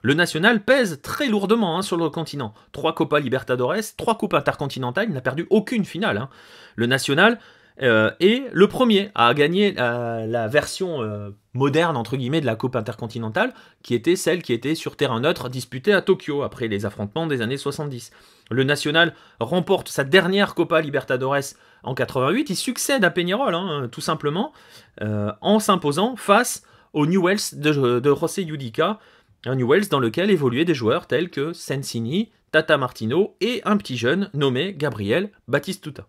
le 0.02 0.14
national 0.14 0.64
pèse 0.64 1.00
très 1.02 1.28
lourdement 1.28 1.78
hein, 1.78 1.82
sur 1.82 1.98
le 1.98 2.10
continent. 2.10 2.54
Trois 2.72 2.94
Copa 2.94 3.20
Libertadores, 3.20 3.96
trois 3.98 4.18
Coupes 4.18 4.34
intercontinentales, 4.34 5.08
il 5.10 5.14
n'a 5.14 5.22
perdu 5.22 5.48
aucune 5.50 5.86
finale. 5.86 6.18
Hein. 6.18 6.30
Le 6.76 6.86
national 6.86 7.40
euh, 7.82 8.12
est 8.20 8.44
le 8.54 8.68
premier 8.68 9.10
à 9.16 9.34
gagner 9.34 9.74
la 9.74 10.48
version 10.48 11.02
euh, 11.02 11.32
moderne 11.54 11.98
entre 11.98 12.18
guillemets 12.18 12.42
de 12.42 12.46
la 12.46 12.56
Coupe 12.56 12.76
intercontinentale, 12.76 13.54
qui 13.84 13.96
était 13.96 14.16
celle 14.16 14.44
qui 14.44 14.54
était 14.54 14.76
sur 14.76 14.96
terrain 14.96 15.20
neutre 15.20 15.50
disputée 15.50 15.94
à 15.94 16.02
Tokyo 16.02 16.44
après 16.44 16.68
les 16.68 16.86
affrontements 16.86 17.28
des 17.28 17.42
années 17.42 17.58
70. 17.58 18.12
Le 18.52 18.64
National 18.64 19.14
remporte 19.40 19.90
sa 19.90 20.04
dernière 20.04 20.54
Copa 20.54 20.82
Libertadores 20.82 21.56
en 21.84 21.94
88, 21.94 22.50
il 22.50 22.56
succède 22.56 23.04
à 23.04 23.10
Peñarol, 23.10 23.54
hein, 23.54 23.88
tout 23.92 24.02
simplement, 24.02 24.54
euh, 25.02 25.32
en 25.42 25.60
s'imposant 25.60 26.16
face 26.16 26.64
au 26.94 27.06
Newells 27.06 27.54
de, 27.54 28.00
de 28.00 28.16
José 28.16 28.44
Yudica, 28.44 29.00
un 29.46 29.56
Newells 29.56 29.90
dans 29.90 30.00
lequel 30.00 30.32
évoluaient 30.32 30.66
des 30.66 30.74
joueurs 30.74 31.08
tels 31.08 31.30
que 31.30 31.54
Sensini, 31.54 32.32
Tata 32.52 32.78
Martino 32.78 33.36
et 33.42 33.62
un 33.66 33.78
petit 33.78 33.98
jeune 33.98 34.30
nommé 34.34 34.74
Gabriel 34.74 35.32
Batistuta. 35.48 36.08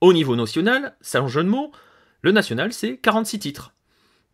Au 0.00 0.12
niveau 0.12 0.36
national, 0.36 0.96
un 1.14 1.28
jeu 1.28 1.44
de 1.44 1.48
mots, 1.48 1.72
le 2.22 2.32
national 2.32 2.72
c'est 2.72 2.98
46 2.98 3.38
titres. 3.38 3.74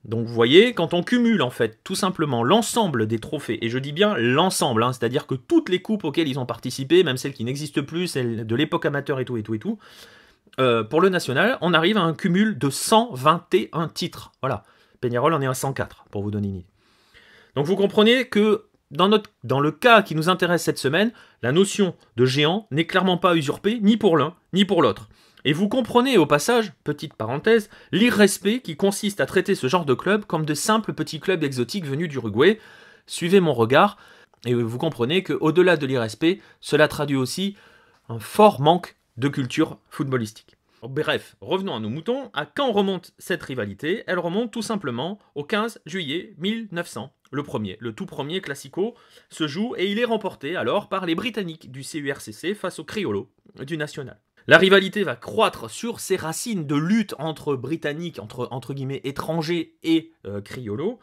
Donc 0.04 0.26
vous 0.26 0.34
voyez, 0.34 0.74
quand 0.74 0.92
on 0.92 1.02
cumule 1.02 1.40
en 1.40 1.50
fait 1.50 1.78
tout 1.82 1.94
simplement 1.94 2.42
l'ensemble 2.42 3.06
des 3.06 3.18
trophées, 3.18 3.64
et 3.64 3.70
je 3.70 3.78
dis 3.78 3.92
bien 3.92 4.16
l'ensemble, 4.18 4.82
hein, 4.82 4.92
c'est-à-dire 4.92 5.26
que 5.26 5.34
toutes 5.34 5.70
les 5.70 5.80
coupes 5.80 6.04
auxquelles 6.04 6.28
ils 6.28 6.38
ont 6.38 6.46
participé, 6.46 7.02
même 7.04 7.16
celles 7.16 7.32
qui 7.32 7.44
n'existent 7.44 7.82
plus, 7.82 8.08
celles 8.08 8.46
de 8.46 8.54
l'époque 8.56 8.84
amateur 8.84 9.18
et 9.20 9.24
tout 9.24 9.38
et 9.38 9.42
tout 9.42 9.54
et 9.54 9.58
tout, 9.58 9.78
euh, 10.60 10.84
pour 10.84 11.00
le 11.00 11.08
national, 11.08 11.58
on 11.62 11.72
arrive 11.72 11.96
à 11.96 12.02
un 12.02 12.12
cumul 12.12 12.58
de 12.58 12.70
121 12.70 13.88
titres. 13.88 14.32
Voilà, 14.42 14.64
Peñarol 15.00 15.32
en 15.32 15.40
est 15.40 15.46
à 15.46 15.54
104, 15.54 16.04
pour 16.10 16.22
vous 16.22 16.30
donner 16.30 16.48
une 16.48 16.56
idée. 16.56 16.66
Donc 17.56 17.66
vous 17.66 17.76
comprenez 17.76 18.26
que 18.26 18.66
dans, 18.90 19.08
le 19.60 19.70
cas 19.70 20.02
qui 20.02 20.14
nous 20.14 20.28
intéresse 20.28 20.62
cette 20.62 20.78
semaine, 20.78 21.12
la 21.42 21.52
notion 21.52 21.94
de 22.16 22.24
géant 22.24 22.66
n'est 22.70 22.86
clairement 22.86 23.16
pas 23.16 23.34
usurpée 23.34 23.78
ni 23.80 23.96
pour 23.96 24.16
l'un 24.16 24.34
ni 24.52 24.64
pour 24.64 24.82
l'autre. 24.82 25.08
Et 25.44 25.52
vous 25.52 25.68
comprenez 25.68 26.16
au 26.16 26.26
passage, 26.26 26.72
petite 26.84 27.14
parenthèse, 27.14 27.68
l'irrespect 27.92 28.60
qui 28.60 28.76
consiste 28.76 29.20
à 29.20 29.26
traiter 29.26 29.54
ce 29.54 29.68
genre 29.68 29.84
de 29.84 29.94
club 29.94 30.24
comme 30.24 30.46
de 30.46 30.54
simples 30.54 30.94
petits 30.94 31.20
clubs 31.20 31.44
exotiques 31.44 31.84
venus 31.84 32.08
d'Uruguay. 32.08 32.58
Suivez 33.06 33.40
mon 33.40 33.52
regard, 33.52 33.98
et 34.46 34.54
vous 34.54 34.78
comprenez 34.78 35.22
qu'au-delà 35.22 35.76
de 35.76 35.86
l'irrespect, 35.86 36.40
cela 36.60 36.88
traduit 36.88 37.16
aussi 37.16 37.56
un 38.08 38.18
fort 38.18 38.60
manque 38.60 38.96
de 39.16 39.28
culture 39.28 39.78
footballistique. 39.90 40.56
Bref, 40.82 41.36
revenons 41.40 41.74
à 41.74 41.80
nos 41.80 41.88
moutons. 41.88 42.30
À 42.34 42.44
quand 42.44 42.70
remonte 42.70 43.12
cette 43.18 43.42
rivalité? 43.42 44.04
Elle 44.06 44.18
remonte 44.18 44.50
tout 44.50 44.62
simplement 44.62 45.18
au 45.34 45.42
15 45.42 45.80
juillet 45.86 46.34
1900. 46.38 47.10
Le 47.30 47.42
premier, 47.42 47.78
le 47.80 47.94
tout 47.94 48.06
premier 48.06 48.40
Classico 48.42 48.94
se 49.30 49.46
joue 49.46 49.74
et 49.76 49.90
il 49.90 49.98
est 49.98 50.04
remporté 50.04 50.56
alors 50.56 50.88
par 50.88 51.06
les 51.06 51.14
Britanniques 51.14 51.70
du 51.70 51.82
CURCC 51.82 52.54
face 52.54 52.78
aux 52.78 52.84
Criollo 52.84 53.30
du 53.62 53.78
National. 53.78 54.20
La 54.46 54.58
rivalité 54.58 55.04
va 55.04 55.16
croître 55.16 55.70
sur 55.70 56.00
ses 56.00 56.16
racines 56.16 56.66
de 56.66 56.74
lutte 56.74 57.14
entre 57.18 57.56
Britanniques, 57.56 58.18
entre, 58.20 58.74
guillemets 58.74 59.00
étrangers 59.04 59.74
et 59.82 60.12
euh, 60.26 60.42
Criollo, 60.42 60.98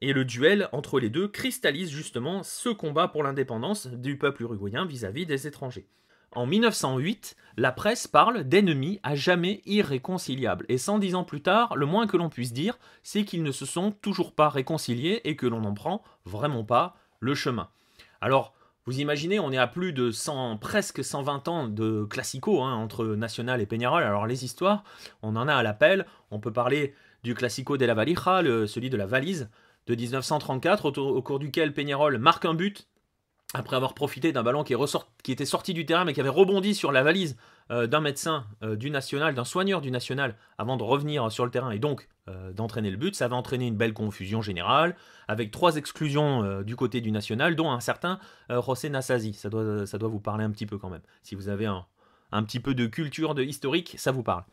et 0.00 0.14
le 0.14 0.24
duel 0.24 0.70
entre 0.72 0.98
les 0.98 1.10
deux 1.10 1.28
cristallise 1.28 1.90
justement 1.90 2.42
ce 2.42 2.70
combat 2.70 3.08
pour 3.08 3.22
l'indépendance 3.22 3.88
du 3.88 4.16
peuple 4.16 4.42
uruguayen 4.42 4.86
vis-à-vis 4.86 5.26
des 5.26 5.46
étrangers. 5.46 5.86
En 6.32 6.46
1908, 6.46 7.36
la 7.58 7.72
presse 7.72 8.06
parle 8.06 8.44
d'ennemis 8.44 9.00
à 9.02 9.14
jamais 9.14 9.60
irréconciliables. 9.66 10.64
Et 10.70 10.78
110 10.78 11.14
ans 11.14 11.24
plus 11.24 11.42
tard, 11.42 11.76
le 11.76 11.84
moins 11.84 12.06
que 12.06 12.16
l'on 12.16 12.30
puisse 12.30 12.54
dire, 12.54 12.78
c'est 13.02 13.24
qu'ils 13.24 13.42
ne 13.42 13.52
se 13.52 13.66
sont 13.66 13.90
toujours 13.90 14.32
pas 14.32 14.48
réconciliés 14.48 15.20
et 15.24 15.36
que 15.36 15.46
l'on 15.46 15.60
n'en 15.60 15.74
prend 15.74 16.02
vraiment 16.24 16.64
pas 16.64 16.96
le 17.20 17.34
chemin. 17.34 17.68
Alors, 18.20 18.54
vous 18.88 19.00
imaginez, 19.00 19.38
on 19.38 19.52
est 19.52 19.58
à 19.58 19.66
plus 19.66 19.92
de 19.92 20.10
100, 20.10 20.56
presque 20.56 21.04
120 21.04 21.48
ans 21.48 21.68
de 21.68 22.06
classico 22.08 22.62
hein, 22.62 22.72
entre 22.72 23.04
National 23.04 23.60
et 23.60 23.66
Peñarol. 23.66 24.02
Alors 24.02 24.26
les 24.26 24.46
histoires, 24.46 24.82
on 25.20 25.36
en 25.36 25.46
a 25.46 25.54
à 25.54 25.62
l'appel. 25.62 26.06
On 26.30 26.40
peut 26.40 26.54
parler 26.54 26.94
du 27.22 27.34
classico 27.34 27.76
de 27.76 27.84
la 27.84 27.92
valija, 27.92 28.40
celui 28.66 28.88
de 28.88 28.96
la 28.96 29.04
valise 29.04 29.50
de 29.88 29.94
1934, 29.94 30.98
au, 30.98 31.20
cours 31.20 31.38
duquel 31.38 31.74
Peñarol 31.74 32.16
marque 32.16 32.46
un 32.46 32.54
but 32.54 32.88
après 33.52 33.76
avoir 33.76 33.92
profité 33.92 34.32
d'un 34.32 34.42
ballon 34.42 34.64
qui, 34.64 34.72
était 35.32 35.44
sorti 35.44 35.74
du 35.74 35.84
terrain 35.84 36.06
mais 36.06 36.14
qui 36.14 36.20
avait 36.20 36.30
rebondi 36.30 36.74
sur 36.74 36.90
la 36.90 37.02
valise 37.02 37.36
d'un 37.70 38.00
médecin 38.00 38.46
euh, 38.62 38.76
du 38.76 38.90
national, 38.90 39.34
d'un 39.34 39.44
soigneur 39.44 39.80
du 39.80 39.90
national, 39.90 40.36
avant 40.56 40.76
de 40.76 40.82
revenir 40.82 41.30
sur 41.30 41.44
le 41.44 41.50
terrain 41.50 41.70
et 41.70 41.78
donc 41.78 42.08
euh, 42.28 42.52
d'entraîner 42.52 42.90
le 42.90 42.96
but, 42.96 43.14
ça 43.14 43.28
va 43.28 43.36
entraîner 43.36 43.66
une 43.66 43.76
belle 43.76 43.92
confusion 43.92 44.42
générale, 44.42 44.96
avec 45.28 45.50
trois 45.50 45.76
exclusions 45.76 46.62
du 46.62 46.74
côté 46.74 47.00
du 47.00 47.10
national, 47.10 47.54
dont 47.54 47.70
un 47.70 47.80
certain 47.80 48.18
José 48.48 48.88
Nassazi. 48.88 49.34
Ça 49.34 49.50
doit, 49.50 49.86
ça 49.86 49.98
doit 49.98 50.08
vous 50.08 50.20
parler 50.20 50.44
un 50.44 50.50
petit 50.50 50.64
peu 50.64 50.78
quand 50.78 50.88
même. 50.88 51.02
Si 51.22 51.34
vous 51.34 51.50
avez 51.50 51.66
un, 51.66 51.84
un 52.32 52.42
petit 52.42 52.60
peu 52.60 52.74
de 52.74 52.86
culture 52.86 53.34
de 53.34 53.42
historique, 53.42 53.94
ça 53.98 54.10
vous 54.10 54.22
parle. 54.22 54.44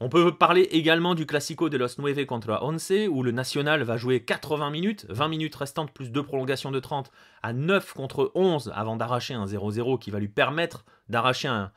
On 0.00 0.08
peut 0.08 0.36
parler 0.36 0.62
également 0.72 1.14
du 1.14 1.24
Classico 1.24 1.68
de 1.68 1.76
los 1.76 1.88
Nueve 1.98 2.26
contra 2.26 2.64
Once, 2.64 2.92
où 3.08 3.22
le 3.22 3.30
National 3.30 3.82
va 3.84 3.96
jouer 3.96 4.20
80 4.20 4.70
minutes, 4.70 5.06
20 5.08 5.28
minutes 5.28 5.54
restantes 5.54 5.92
plus 5.92 6.10
deux 6.10 6.22
prolongations 6.22 6.72
de 6.72 6.80
30, 6.80 7.10
à 7.42 7.52
9 7.52 7.94
contre 7.94 8.32
11 8.34 8.72
avant 8.74 8.96
d'arracher 8.96 9.34
un 9.34 9.46
0-0 9.46 9.98
qui 9.98 10.10
va 10.10 10.18
lui 10.18 10.28
permettre 10.28 10.84
d'arracher 11.08 11.48
un, 11.48 11.70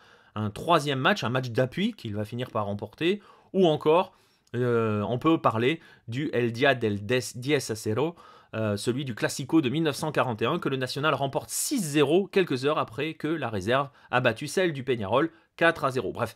troisième 0.53 0.99
match, 0.99 1.23
un 1.23 1.29
match 1.29 1.49
d'appui 1.49 1.93
qu'il 1.93 2.15
va 2.15 2.25
finir 2.25 2.49
par 2.49 2.65
remporter, 2.65 3.21
ou 3.53 3.67
encore 3.67 4.13
euh, 4.55 5.01
on 5.07 5.19
peut 5.19 5.39
parler 5.39 5.79
du 6.07 6.29
El 6.33 6.51
Dia 6.51 6.75
del 6.75 7.05
Diez 7.05 7.55
a 7.55 7.75
Cero, 7.75 8.15
euh, 8.55 8.77
celui 8.77 9.03
du 9.03 9.13
Classico 9.13 9.61
de 9.61 9.69
1941 9.69 10.59
que 10.59 10.69
le 10.69 10.77
National 10.77 11.13
remporte 11.13 11.49
6-0 11.49 12.29
quelques 12.29 12.65
heures 12.65 12.77
après 12.77 13.13
que 13.13 13.27
la 13.27 13.49
réserve 13.49 13.89
a 14.09 14.21
battu 14.21 14.47
celle 14.47 14.71
du 14.71 14.83
Peñarol 14.83 15.31
4 15.57 15.91
0. 15.91 16.11
Bref, 16.13 16.35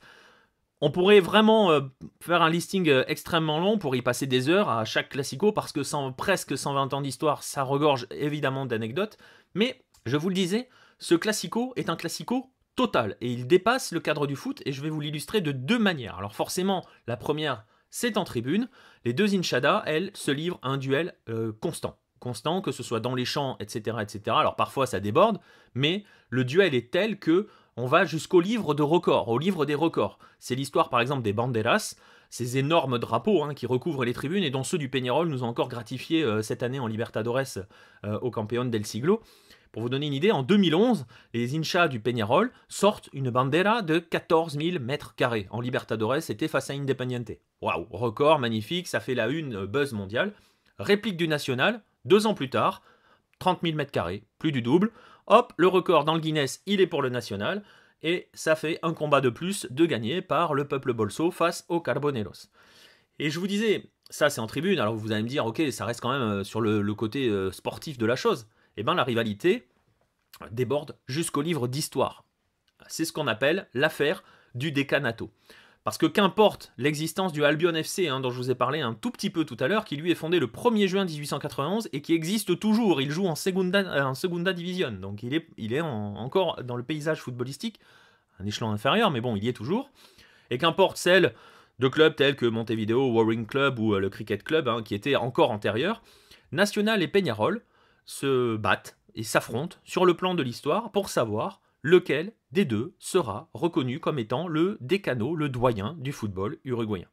on 0.82 0.92
pourrait 0.92 1.22
vraiment 1.22 1.72
euh, 1.72 1.82
faire 2.22 2.42
un 2.42 2.50
listing 2.50 2.92
extrêmement 3.08 3.60
long 3.60 3.78
pour 3.78 3.96
y 3.96 4.02
passer 4.02 4.28
des 4.28 4.50
heures 4.50 4.70
à 4.70 4.84
chaque 4.84 5.10
classico 5.10 5.52
parce 5.54 5.72
que 5.72 5.84
sans 5.84 6.12
presque 6.12 6.58
120 6.58 6.94
ans 6.94 7.02
d'histoire, 7.02 7.44
ça 7.44 7.64
regorge 7.64 8.08
évidemment 8.12 8.66
d'anecdotes. 8.66 9.18
Mais 9.54 9.82
je 10.06 10.18
vous 10.18 10.30
le 10.30 10.36
disais, 10.36 10.68
ce 11.00 11.16
classico 11.16 11.72
est 11.78 11.90
un 11.90 11.96
classico 11.96 12.52
total 12.76 13.18
et 13.22 13.32
il 13.32 13.48
dépasse 13.48 13.92
le 13.92 14.00
cadre 14.00 14.28
du 14.28 14.36
foot 14.36 14.62
et 14.66 14.72
je 14.72 14.82
vais 14.82 14.90
vous 14.90 15.02
l'illustrer 15.02 15.42
de 15.42 15.52
deux 15.52 15.80
manières. 15.80 16.18
Alors 16.18 16.36
forcément, 16.36 16.86
la 17.08 17.18
première, 17.18 17.66
c'est 17.90 18.18
en 18.18 18.24
tribune. 18.24 18.70
Les 19.06 19.14
deux 19.14 19.36
Inchada, 19.36 19.84
elles, 19.86 20.12
se 20.14 20.32
livrent 20.32 20.60
un 20.64 20.78
duel 20.78 21.16
euh, 21.30 21.52
constant. 21.60 21.98
Constant, 22.20 22.62
que 22.62 22.72
ce 22.72 22.84
soit 22.84 23.00
dans 23.00 23.16
les 23.16 23.26
champs, 23.26 23.58
etc., 23.60 23.98
etc. 24.02 24.36
Alors 24.40 24.56
parfois 24.56 24.86
ça 24.86 25.00
déborde, 25.00 25.40
mais 25.74 26.04
le 26.30 26.46
duel 26.46 26.76
est 26.76 26.92
tel 26.92 27.20
que 27.20 27.48
on 27.78 27.88
va 27.88 28.06
jusqu'au 28.06 28.42
livre 28.42 28.74
de 28.74 28.84
records, 28.84 29.30
au 29.30 29.40
livre 29.40 29.66
des 29.66 29.76
records. 29.76 30.20
C'est 30.40 30.56
l'histoire 30.56 30.90
par 30.90 31.00
exemple 31.00 31.24
des 31.24 31.34
banderas, 31.34 31.96
ces 32.30 32.58
énormes 32.58 32.98
drapeaux 32.98 33.44
hein, 33.44 33.54
qui 33.54 33.66
recouvrent 33.66 34.06
les 34.06 34.14
tribunes 34.14 34.44
et 34.44 34.50
dont 34.50 34.64
ceux 34.64 34.78
du 34.78 34.90
Peñarol 34.90 35.28
nous 35.28 35.44
ont 35.44 35.48
encore 35.48 35.68
gratifié 35.68 36.24
euh, 36.24 36.42
cette 36.42 36.64
année 36.64 36.80
en 36.80 36.88
Libertadores 36.88 37.60
euh, 38.06 38.20
au 38.20 38.32
Campeón 38.32 38.66
del 38.66 38.86
Siglo. 38.86 39.22
Pour 39.72 39.82
vous 39.82 39.90
donner 39.90 40.08
une 40.08 40.14
idée, 40.14 40.32
en 40.32 40.44
2011, 40.44 41.06
les 41.34 41.56
hinchas 41.56 41.88
du 41.88 42.00
Peñarol 42.00 42.52
sortent 42.68 43.10
une 43.14 43.30
bandera 43.30 43.82
de 43.82 44.00
14 44.00 44.58
000 44.58 44.80
mètres 44.80 45.16
carrés. 45.16 45.48
En 45.50 45.62
Libertadores, 45.62 46.22
c'était 46.22 46.50
face 46.50 46.70
à 46.70 46.74
Independiente. 46.74 47.32
Waouh, 47.62 47.88
record 47.90 48.40
magnifique, 48.40 48.88
ça 48.88 49.00
fait 49.00 49.16
la 49.16 49.30
une 49.30 49.56
euh, 49.56 49.68
buzz 49.68 49.94
mondiale. 49.94 50.34
Réplique 50.78 51.16
du 51.16 51.28
National, 51.28 51.82
deux 52.06 52.28
ans 52.28 52.34
plus 52.34 52.50
tard, 52.50 52.82
30 53.40 53.60
000 53.64 53.76
mètres 53.78 53.92
carrés, 53.92 54.24
plus 54.40 54.52
du 54.52 54.62
double. 54.62 54.92
Hop, 55.28 55.54
le 55.56 55.68
record 55.68 56.04
dans 56.04 56.16
le 56.16 56.20
Guinness, 56.20 56.62
il 56.66 56.82
est 56.82 56.88
pour 56.88 57.02
le 57.02 57.10
national. 57.10 57.64
Et 58.04 58.30
ça 58.34 58.56
fait 58.56 58.80
un 58.82 58.94
combat 58.94 59.22
de 59.22 59.30
plus 59.30 59.68
de 59.70 59.86
gagné 59.86 60.22
par 60.22 60.54
le 60.54 60.68
peuple 60.68 60.94
bolso 60.94 61.32
face 61.32 61.66
aux 61.70 61.80
Carboneros. 61.80 62.50
Et 63.20 63.30
je 63.30 63.40
vous 63.40 63.48
disais, 63.48 63.92
ça 64.10 64.30
c'est 64.30 64.42
en 64.42 64.48
tribune, 64.48 64.80
alors 64.80 64.96
vous 64.96 65.12
allez 65.12 65.24
me 65.24 65.28
dire, 65.28 65.46
ok, 65.46 65.62
ça 65.72 65.86
reste 65.86 66.02
quand 66.02 66.12
même 66.12 66.22
euh, 66.22 66.44
sur 66.44 66.62
le, 66.62 66.94
côté 66.94 67.30
euh, 67.30 67.52
sportif 67.52 67.98
de 67.98 68.06
la 68.06 68.16
chose. 68.16 68.48
Eh 68.78 68.84
bien 68.84 68.94
la 68.94 69.04
rivalité 69.04 69.68
déborde 70.52 70.98
jusqu'au 71.08 71.42
livre 71.42 71.68
d'histoire. 71.68 72.24
C'est 72.88 73.06
ce 73.06 73.14
qu'on 73.14 73.28
appelle 73.28 73.68
l'affaire 73.74 74.24
du 74.56 74.72
décanato. 74.72 75.32
Parce 75.84 75.98
que 75.98 76.06
qu'importe 76.06 76.74
l'existence 76.78 77.34
du 77.34 77.44
Albion 77.44 77.74
FC, 77.74 78.08
hein, 78.08 78.20
dont 78.20 78.30
je 78.30 78.38
vous 78.38 78.52
ai 78.52 78.56
parlé 78.56 78.82
un 78.82 78.94
tout 78.94 79.10
petit 79.10 79.32
peu 79.32 79.46
tout 79.46 79.58
à 79.60 79.68
l'heure, 79.68 79.84
qui 79.84 79.96
lui 79.96 80.12
est 80.12 80.16
fondé 80.16 80.40
le 80.40 80.46
1er 80.46 80.88
juin 80.88 81.06
1891 81.06 81.90
et 81.92 82.02
qui 82.02 82.14
existe 82.14 82.60
toujours. 82.60 83.02
Il 83.02 83.10
joue 83.10 83.26
en 83.26 83.34
Segunda, 83.34 84.54
Division, 84.54 84.92
donc 84.92 85.24
il 85.24 85.34
est, 85.34 85.48
il 85.58 85.74
est 85.74 85.82
encore 85.82 86.64
dans 86.64 86.76
le 86.76 86.84
paysage 86.84 87.20
footballistique, 87.20 87.80
un 88.40 88.46
échelon 88.46 88.70
inférieur, 88.70 89.10
mais 89.10 89.22
bon, 89.22 89.36
il 89.36 89.44
y 89.44 89.48
est 89.48 89.54
toujours. 89.54 89.90
Et 90.52 90.60
qu'importe 90.60 90.98
celle 90.98 91.34
de 91.80 91.88
clubs 91.88 92.16
tels 92.16 92.36
que 92.36 92.46
Montevideo, 92.46 93.12
Warring 93.12 93.48
Club 93.48 93.80
ou 93.80 93.96
euh, 93.96 94.00
le 94.00 94.10
Cricket 94.10 94.44
Club, 94.44 94.68
hein, 94.68 94.84
qui 94.84 94.94
étaient 94.94 95.16
encore 95.16 95.50
antérieurs, 95.50 96.04
National 96.52 97.02
et 97.02 97.08
Peñarol 97.08 97.64
se 98.06 98.56
battent 98.56 98.98
et 99.16 99.24
s'affrontent 99.24 99.78
sur 99.84 100.06
le 100.06 100.16
plan 100.16 100.36
de 100.36 100.44
l'histoire 100.44 100.92
pour 100.92 101.10
savoir 101.10 101.62
lequel 101.84 102.34
des 102.52 102.66
deux 102.66 102.94
sera 103.00 103.50
reconnu 103.54 104.00
comme 104.00 104.20
étant 104.20 104.48
le 104.48 104.78
décano, 104.82 105.36
le 105.36 105.50
doyen 105.50 105.96
du 106.00 106.12
football 106.12 106.58
uruguayen. 106.64 107.08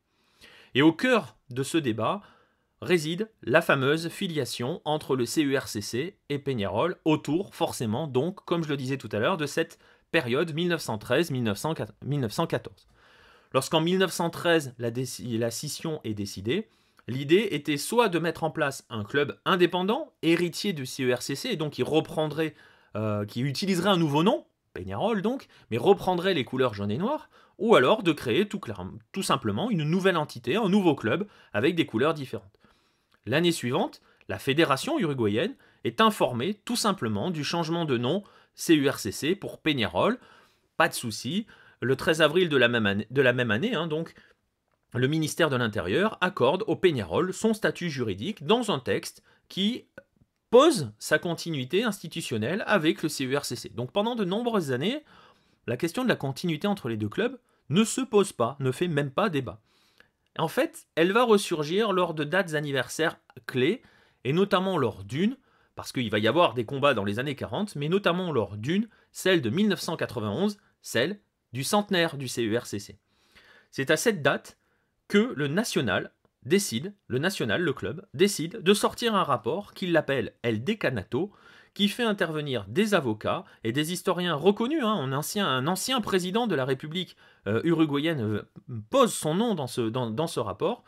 Et 0.74 0.82
au 0.82 0.92
cœur 0.92 1.36
de 1.50 1.62
ce 1.62 1.78
débat 1.78 2.20
réside 2.80 3.30
la 3.42 3.62
fameuse 3.62 4.08
filiation 4.08 4.80
entre 4.84 5.16
le 5.16 5.24
CURCC 5.24 6.16
et 6.28 6.38
Peñarol, 6.38 6.96
autour 7.04 7.54
forcément 7.54 8.06
donc, 8.06 8.44
comme 8.44 8.62
je 8.62 8.68
le 8.68 8.76
disais 8.76 8.98
tout 8.98 9.08
à 9.12 9.18
l'heure, 9.18 9.36
de 9.36 9.46
cette 9.46 9.78
période 10.10 10.54
1913-1914. 10.54 12.60
Lorsqu'en 13.52 13.80
1913 13.80 14.74
la, 14.78 14.90
la 14.90 15.50
scission 15.50 16.00
est 16.04 16.14
décidée, 16.14 16.68
l'idée 17.08 17.48
était 17.52 17.76
soit 17.76 18.08
de 18.08 18.18
mettre 18.18 18.44
en 18.44 18.50
place 18.50 18.86
un 18.90 19.02
club 19.02 19.38
indépendant, 19.44 20.12
héritier 20.22 20.72
du 20.72 20.84
CURCC, 20.84 21.46
et 21.46 21.56
donc 21.56 21.72
qui 21.72 21.82
reprendrait, 21.82 22.54
euh, 22.96 23.24
qui 23.24 23.40
utiliserait 23.40 23.90
un 23.90 23.96
nouveau 23.96 24.22
nom, 24.22 24.44
Peñarol 24.74 25.22
donc, 25.22 25.48
mais 25.70 25.78
reprendrait 25.78 26.34
les 26.34 26.44
couleurs 26.44 26.74
jaune 26.74 26.90
et 26.90 26.98
noir, 26.98 27.30
ou 27.58 27.74
alors 27.74 28.02
de 28.02 28.12
créer 28.12 28.46
tout, 28.46 29.22
simplement 29.22 29.70
une 29.70 29.82
nouvelle 29.82 30.16
entité, 30.16 30.56
un 30.56 30.68
nouveau 30.68 30.94
club, 30.94 31.26
avec 31.52 31.74
des 31.74 31.86
couleurs 31.86 32.14
différentes. 32.14 32.58
L'année 33.26 33.52
suivante, 33.52 34.00
la 34.28 34.38
fédération 34.38 34.98
uruguayenne 34.98 35.56
est 35.84 36.00
informée 36.00 36.54
tout 36.54 36.76
simplement 36.76 37.30
du 37.30 37.42
changement 37.42 37.84
de 37.84 37.98
nom 37.98 38.22
CURCC 38.54 39.38
pour 39.38 39.58
Peñarol. 39.58 40.18
Pas 40.76 40.88
de 40.88 40.94
souci. 40.94 41.46
Le 41.80 41.96
13 41.96 42.22
avril 42.22 42.48
de 42.48 42.56
la 42.56 42.68
même 42.68 42.86
année, 42.86 43.06
de 43.10 43.22
la 43.22 43.32
même 43.32 43.50
année 43.50 43.74
hein, 43.74 43.86
donc, 43.86 44.14
le 44.94 45.08
ministère 45.08 45.50
de 45.50 45.56
l'Intérieur 45.56 46.16
accorde 46.20 46.64
au 46.66 46.76
Peñarol 46.76 47.32
son 47.34 47.52
statut 47.52 47.90
juridique 47.90 48.46
dans 48.46 48.70
un 48.70 48.78
texte 48.78 49.22
qui 49.48 49.84
pose 50.50 50.92
sa 50.98 51.18
continuité 51.18 51.84
institutionnelle 51.84 52.64
avec 52.66 53.02
le 53.02 53.08
CURCC. 53.08 53.74
Donc 53.74 53.92
pendant 53.92 54.14
de 54.14 54.24
nombreuses 54.24 54.72
années, 54.72 55.04
la 55.66 55.76
question 55.76 56.04
de 56.04 56.08
la 56.08 56.16
continuité 56.16 56.66
entre 56.66 56.88
les 56.88 56.96
deux 56.96 57.08
clubs 57.08 57.38
ne 57.68 57.84
se 57.84 58.00
pose 58.00 58.32
pas, 58.32 58.56
ne 58.60 58.72
fait 58.72 58.88
même 58.88 59.10
pas 59.10 59.28
débat. 59.28 59.60
En 60.38 60.48
fait, 60.48 60.86
elle 60.94 61.12
va 61.12 61.24
ressurgir 61.24 61.92
lors 61.92 62.14
de 62.14 62.24
dates 62.24 62.54
anniversaires 62.54 63.18
clés, 63.46 63.82
et 64.24 64.32
notamment 64.32 64.78
lors 64.78 65.04
d'une, 65.04 65.36
parce 65.74 65.92
qu'il 65.92 66.10
va 66.10 66.18
y 66.18 66.28
avoir 66.28 66.54
des 66.54 66.64
combats 66.64 66.94
dans 66.94 67.04
les 67.04 67.18
années 67.18 67.36
40, 67.36 67.76
mais 67.76 67.88
notamment 67.88 68.32
lors 68.32 68.56
d'une, 68.56 68.88
celle 69.12 69.42
de 69.42 69.50
1991, 69.50 70.58
celle 70.80 71.20
du 71.52 71.64
centenaire 71.64 72.16
du 72.16 72.26
CURCC. 72.26 72.96
C'est 73.70 73.90
à 73.90 73.96
cette 73.96 74.22
date 74.22 74.58
que 75.08 75.32
le 75.34 75.48
national 75.48 76.12
décide, 76.44 76.94
le 77.08 77.18
national, 77.18 77.62
le 77.62 77.72
club, 77.72 78.06
décide 78.14 78.62
de 78.62 78.74
sortir 78.74 79.14
un 79.14 79.24
rapport 79.24 79.74
qu'il 79.74 79.96
appelle 79.96 80.34
El 80.42 80.62
Decanato, 80.64 81.32
qui 81.74 81.88
fait 81.88 82.02
intervenir 82.02 82.64
des 82.68 82.94
avocats 82.94 83.44
et 83.62 83.72
des 83.72 83.92
historiens 83.92 84.34
reconnus. 84.34 84.82
Hein, 84.82 85.12
un, 85.12 85.66
ancien, 85.66 86.00
président 86.00 86.46
de 86.46 86.54
la 86.54 86.64
République 86.64 87.16
euh, 87.46 87.60
uruguayenne 87.64 88.20
euh, 88.20 88.42
pose 88.90 89.12
son 89.12 89.34
nom 89.34 89.54
dans 89.54 89.66
ce, 89.66 89.82
dans 89.82 90.26
ce 90.26 90.40
rapport. 90.40 90.84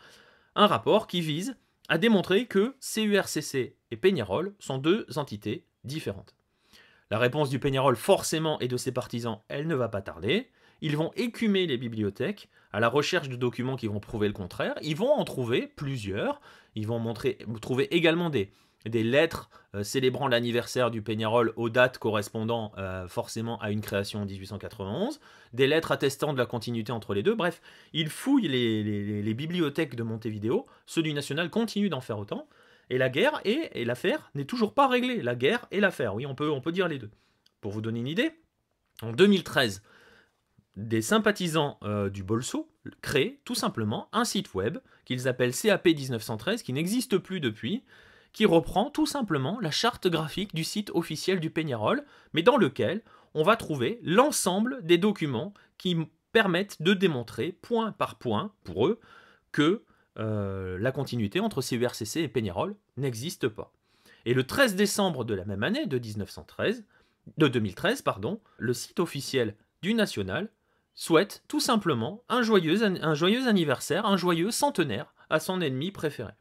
Un 0.56 0.66
rapport 0.66 1.06
qui 1.06 1.20
vise 1.20 1.56
à 1.88 1.98
démontrer 1.98 2.46
que 2.46 2.76
CURCC 2.80 3.76
et 3.90 3.96
Peñarol 3.96 4.54
sont 4.58 4.78
deux 4.78 5.06
entités 5.16 5.64
différentes. 5.84 6.34
La 7.10 7.18
réponse 7.18 7.50
du 7.50 7.58
Peñarol, 7.58 7.96
forcément, 7.96 8.58
et 8.60 8.68
de 8.68 8.76
ses 8.76 8.92
partisans, 8.92 9.40
elle 9.48 9.66
ne 9.66 9.74
va 9.74 9.88
pas 9.88 10.02
tarder. 10.02 10.50
Ils 10.80 10.96
vont 10.96 11.12
écumer 11.16 11.66
les 11.66 11.76
bibliothèques 11.76 12.48
à 12.72 12.80
la 12.80 12.88
recherche 12.88 13.28
de 13.28 13.36
documents 13.36 13.76
qui 13.76 13.86
vont 13.86 14.00
prouver 14.00 14.28
le 14.28 14.34
contraire. 14.34 14.74
Ils 14.82 14.96
vont 14.96 15.12
en 15.12 15.24
trouver 15.24 15.66
plusieurs. 15.66 16.40
Ils 16.74 16.86
vont 16.86 17.14
trouver 17.60 17.94
également 17.94 18.30
des, 18.30 18.52
des 18.86 19.02
lettres 19.02 19.50
euh, 19.74 19.82
célébrant 19.82 20.28
l'anniversaire 20.28 20.90
du 20.90 21.02
Peñarol 21.02 21.52
aux 21.56 21.68
dates 21.68 21.98
correspondant 21.98 22.72
euh, 22.78 23.06
forcément 23.08 23.58
à 23.60 23.70
une 23.70 23.80
création 23.80 24.22
en 24.22 24.26
1891, 24.26 25.20
des 25.52 25.66
lettres 25.66 25.92
attestant 25.92 26.32
de 26.32 26.38
la 26.38 26.46
continuité 26.46 26.92
entre 26.92 27.14
les 27.14 27.22
deux. 27.22 27.34
Bref, 27.34 27.60
ils 27.92 28.08
fouillent 28.08 28.48
les, 28.48 29.34
bibliothèques 29.34 29.96
de 29.96 30.02
Montevideo. 30.02 30.66
Ceux 30.86 31.02
du 31.02 31.12
National 31.12 31.50
continuent 31.50 31.90
d'en 31.90 32.00
faire 32.00 32.18
autant. 32.18 32.48
Et 32.88 32.98
la 32.98 33.08
guerre 33.08 33.40
et, 33.44 33.84
l'affaire 33.84 34.30
n'est 34.34 34.44
toujours 34.44 34.74
pas 34.74 34.88
réglée. 34.88 35.22
La 35.22 35.36
guerre 35.36 35.66
et 35.70 35.80
l'affaire, 35.80 36.14
oui, 36.14 36.26
on 36.26 36.34
peut, 36.34 36.50
on 36.50 36.60
peut 36.60 36.72
dire 36.72 36.88
les 36.88 36.98
deux. 36.98 37.10
Pour 37.60 37.70
vous 37.70 37.80
donner 37.80 38.00
une 38.00 38.08
idée, 38.08 38.32
en 39.02 39.12
2013, 39.12 39.82
des 40.80 41.02
sympathisants 41.02 41.78
euh, 41.82 42.10
du 42.10 42.22
Bolso 42.22 42.68
créent 43.02 43.38
tout 43.44 43.54
simplement 43.54 44.08
un 44.12 44.24
site 44.24 44.54
web 44.54 44.78
qu'ils 45.04 45.28
appellent 45.28 45.54
CAP 45.54 45.86
1913, 45.86 46.62
qui 46.62 46.72
n'existe 46.72 47.18
plus 47.18 47.40
depuis, 47.40 47.82
qui 48.32 48.46
reprend 48.46 48.90
tout 48.90 49.06
simplement 49.06 49.58
la 49.60 49.70
charte 49.70 50.08
graphique 50.08 50.54
du 50.54 50.64
site 50.64 50.90
officiel 50.94 51.40
du 51.40 51.50
Peñarol, 51.50 52.04
mais 52.32 52.42
dans 52.42 52.56
lequel 52.56 53.02
on 53.34 53.42
va 53.42 53.56
trouver 53.56 54.00
l'ensemble 54.02 54.78
des 54.82 54.98
documents 54.98 55.52
qui 55.78 55.96
permettent 56.32 56.80
de 56.82 56.94
démontrer 56.94 57.52
point 57.60 57.92
par 57.92 58.16
point, 58.16 58.52
pour 58.64 58.86
eux, 58.86 59.00
que 59.52 59.82
euh, 60.18 60.78
la 60.78 60.92
continuité 60.92 61.40
entre 61.40 61.62
CURCC 61.62 62.16
et 62.16 62.28
Peñarol 62.28 62.76
n'existe 62.96 63.48
pas. 63.48 63.72
Et 64.26 64.34
le 64.34 64.44
13 64.44 64.76
décembre 64.76 65.24
de 65.24 65.34
la 65.34 65.44
même 65.44 65.62
année, 65.62 65.86
de, 65.86 65.98
1913, 65.98 66.84
de 67.36 67.48
2013, 67.48 68.02
pardon, 68.02 68.40
le 68.58 68.74
site 68.74 69.00
officiel 69.00 69.56
du 69.82 69.94
National 69.94 70.50
souhaite 71.00 71.42
tout 71.48 71.60
simplement 71.60 72.22
un 72.28 72.42
joyeux, 72.42 72.84
anniversaire, 72.84 74.04
un 74.04 74.18
joyeux 74.18 74.50
centenaire 74.50 75.14
à 75.30 75.40
son 75.40 75.62
ennemi 75.62 75.92
préféré. 75.92 76.32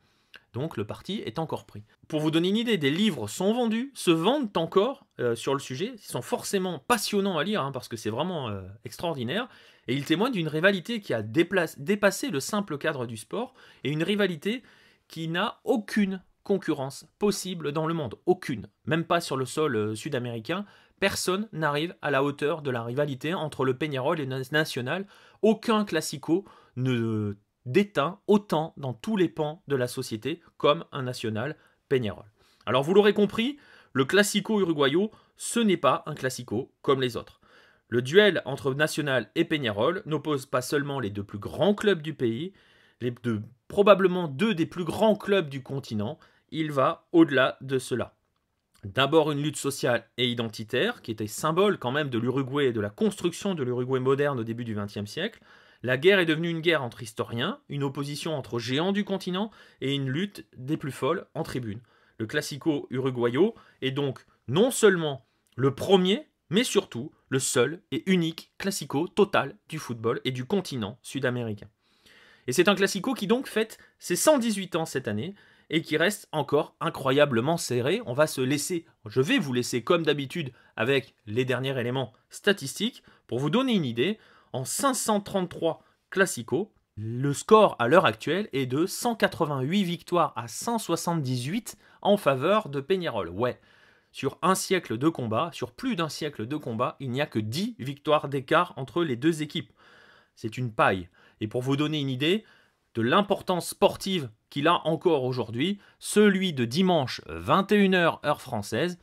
Donc 0.51 0.75
le 0.75 0.86
parti 0.86 1.24
est 1.25 1.39
encore 1.39 1.66
pris. 1.66 1.86
Pour 2.10 2.20
vous 2.20 2.30
donner 2.30 2.50
une 2.50 2.58
idée, 2.58 2.78
des 2.78 2.92
livres 2.92 3.30
sont 3.30 3.54
vendus, 3.54 3.94
se 3.96 4.12
vendent 4.12 4.56
encore 4.58 5.06
euh, 5.22 5.34
sur 5.34 5.54
le 5.54 5.62
sujet. 5.62 5.94
Ils 5.96 6.12
sont 6.12 6.22
forcément 6.22 6.78
passionnants 6.78 7.38
à 7.38 7.46
lire 7.46 7.63
hein, 7.63 7.72
parce 7.72 7.88
que 7.88 7.96
c'est 7.96 8.10
vraiment 8.10 8.50
euh, 8.50 8.62
extraordinaire. 8.84 9.48
Et 9.88 9.96
ils 9.96 10.04
témoignent 10.04 10.34
d'une 10.34 10.50
rivalité 10.50 11.00
qui 11.00 11.13
a 11.13 11.22
dépassé 11.22 12.30
le 12.30 12.42
simple 12.42 12.78
cadre 12.78 13.06
du 13.06 13.16
sport 13.16 13.54
et 13.86 13.92
une 13.92 14.04
rivalité 14.04 14.62
qui 15.08 15.30
n'a 15.30 15.62
aucune 15.63 16.22
concurrence 16.43 17.08
possible 17.19 17.72
dans 17.72 17.88
le 17.88 17.93
monde. 17.93 18.15
Aucune. 18.25 18.67
Même 18.86 19.05
pas 19.05 19.22
sur 19.22 19.38
le 19.38 19.46
sol 19.46 19.75
euh, 19.75 19.96
sud-américain. 19.96 20.65
Personne 21.00 21.48
n'arrive 21.53 21.96
à 22.01 22.11
la 22.11 22.24
hauteur 22.24 22.61
de 22.61 22.72
la 22.72 22.83
rivalité 22.83 23.33
entre 23.33 23.64
le 23.64 23.77
Peñarol 23.77 24.20
et 24.20 24.25
le 24.25 24.42
National. 24.51 25.05
Aucun 25.42 25.85
classico 25.85 26.46
ne 26.75 27.37
déteint 27.66 28.20
autant 28.27 28.74
dans 28.77 28.94
tous 28.94 29.16
les 29.16 29.29
pans 29.29 29.64
de 29.68 29.75
la 29.75 29.87
société 29.87 30.42
comme 30.57 30.85
un 30.92 31.03
national 31.03 31.55
Peñarol. 31.87 32.25
Alors 32.66 32.83
vous 32.83 32.94
l'aurez 32.94 33.14
compris, 33.14 33.57
le 33.94 34.05
classico 34.05 34.59
uruguayo, 34.59 35.11
ce 35.37 35.59
n'est 35.59 35.77
pas 35.77 36.03
un 36.05 36.16
classico 36.16 36.72
comme 36.81 37.01
les 37.01 37.16
autres. 37.16 37.40
Le 37.87 38.01
duel 38.01 38.42
entre 38.46 38.74
National 38.74 39.31
et 39.35 39.46
Peñarol 39.46 40.03
n'oppose 40.05 40.46
pas 40.46 40.61
seulement 40.61 41.00
les 41.00 41.09
deux 41.09 41.24
plus 41.24 41.40
grands 41.40 41.74
clubs 41.74 42.01
du 42.01 42.14
pays, 42.14 42.53
les 43.01 43.11
deux, 43.11 43.42
probablement 43.70 44.27
deux 44.27 44.53
des 44.53 44.66
plus 44.66 44.84
grands 44.84 45.16
clubs 45.16 45.48
du 45.48 45.64
continent, 45.64 46.20
il 46.51 46.74
va 46.74 47.08
au-delà 47.14 47.58
de 47.62 47.79
cela. 47.79 48.16
D'abord 48.84 49.32
une 49.32 49.42
lutte 49.42 49.58
sociale 49.58 50.05
et 50.18 50.27
identitaire, 50.27 51.01
qui 51.01 51.12
était 51.12 51.27
symbole 51.27 51.77
quand 51.77 51.92
même 51.92 52.10
de 52.10 52.18
l'Uruguay 52.18 52.68
et 52.68 52.74
de 52.74 52.82
la 52.82 52.90
construction 52.90 53.55
de 53.55 53.64
l'Uruguay 53.64 54.00
moderne 54.00 54.40
au 54.40 54.44
début 54.44 54.66
du 54.66 54.75
XXe 54.75 55.05
siècle, 55.05 55.42
la 55.84 55.98
guerre 55.98 56.20
est 56.20 56.25
devenue 56.25 56.50
une 56.50 56.62
guerre 56.62 56.84
entre 56.84 57.03
historiens, 57.03 57.60
une 57.70 57.84
opposition 57.84 58.36
entre 58.36 58.60
géants 58.60 58.92
du 58.92 59.05
continent 59.05 59.51
et 59.79 59.94
une 59.94 60.10
lutte 60.10 60.46
des 60.58 60.75
plus 60.75 60.92
folles 60.92 61.25
en 61.36 61.44
tribune. 61.44 61.79
Le 62.18 62.25
classico 62.25 62.88
uruguayo 62.90 63.55
est 63.82 63.92
donc 63.92 64.25
non 64.48 64.72
seulement 64.72 65.25
le 65.55 65.75
premier, 65.75 66.27
mais 66.50 66.64
surtout 66.64 67.12
le 67.29 67.40
seul 67.40 67.82
et 67.92 68.10
unique 68.12 68.51
classico 68.58 69.08
total 69.08 69.55
du 69.70 69.77
football 69.77 70.20
et 70.25 70.32
du 70.32 70.44
continent 70.44 70.98
sud-américain. 71.01 71.70
Et 72.50 72.51
c'est 72.51 72.68
un 72.68 72.74
classico 72.74 73.14
qui 73.14 73.27
donc 73.27 73.46
fête 73.46 73.77
ses 74.00 74.16
118 74.16 74.75
ans 74.75 74.88
cette 74.88 75.07
année 75.07 75.35
et 75.70 75.83
qui 75.83 75.98
reste 75.98 76.27
encore 76.31 76.74
incroyablement 76.79 77.57
serré. 77.57 78.01
On 78.07 78.14
va 78.14 78.25
se 78.25 78.42
laisser, 78.42 78.88
je 79.05 79.22
vais 79.22 79.38
vous 79.38 79.53
laisser 79.53 79.83
comme 79.83 80.01
d'habitude 80.01 80.51
avec 80.75 81.14
les 81.27 81.46
derniers 81.46 81.79
éléments 81.79 82.12
statistiques 82.31 83.03
pour 83.27 83.38
vous 83.38 83.51
donner 83.51 83.74
une 83.74 83.85
idée 83.85 84.18
en 84.51 84.66
533 84.66 85.83
classicos. 86.09 86.70
Le 86.96 87.33
score 87.33 87.75
à 87.77 87.88
l'heure 87.88 88.07
actuelle 88.07 88.50
est 88.51 88.66
de 88.66 88.88
188 88.88 89.83
victoires 89.83 90.33
à 90.35 90.48
178 90.48 91.77
en 92.01 92.18
faveur 92.18 92.70
de 92.70 92.81
Peñarol. 92.81 93.29
Ouais, 93.29 93.62
sur 94.12 94.40
un 94.42 94.55
siècle 94.55 94.98
de 94.98 95.09
combat, 95.09 95.51
sur 95.53 95.72
plus 95.72 95.96
d'un 95.96 96.09
siècle 96.09 96.48
de 96.48 96.57
combat, 96.57 96.96
il 97.00 97.12
n'y 97.12 97.22
a 97.22 97.27
que 97.27 97.38
10 97.38 97.75
victoires 97.77 98.27
d'écart 98.27 98.74
entre 98.75 99.03
les 99.03 99.18
deux 99.18 99.44
équipes. 99.44 99.72
C'est 100.33 100.57
une 100.57 100.74
paille. 100.74 101.09
Et 101.42 101.48
pour 101.48 101.62
vous 101.62 101.75
donner 101.75 102.00
une 102.00 102.10
idée 102.10 102.44
de 102.96 103.02
l'importance 103.02 103.70
sportive 103.70 104.30
qu'il 104.50 104.68
a 104.68 104.86
encore 104.88 105.24
aujourd'hui, 105.24 105.80
celui 106.00 106.54
de 106.54 106.66
dimanche 106.66 107.22
21h 107.28 108.25
heure 108.25 108.42
française, 108.42 109.00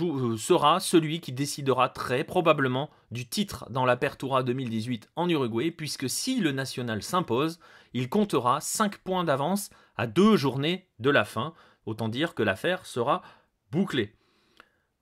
euh, 0.00 0.36
sera 0.36 0.80
celui 0.80 1.20
qui 1.20 1.32
décidera 1.32 1.88
très 1.88 2.24
probablement 2.24 2.90
du 3.10 3.26
titre 3.26 3.66
dans 3.70 3.84
l'Apertura 3.84 4.42
2018 4.42 5.10
en 5.16 5.28
Uruguay, 5.28 5.70
puisque 5.70 6.10
si 6.10 6.40
le 6.40 6.52
national 6.52 7.02
s'impose, 7.02 7.60
il 7.92 8.08
comptera 8.08 8.60
5 8.60 8.98
points 8.98 9.24
d'avance 9.24 9.70
à 9.96 10.06
deux 10.06 10.36
journées 10.36 10.88
de 10.98 11.10
la 11.10 11.24
fin. 11.24 11.54
Autant 11.86 12.08
dire 12.08 12.34
que 12.34 12.42
l'affaire 12.42 12.84
sera 12.84 13.22
bouclée. 13.70 14.14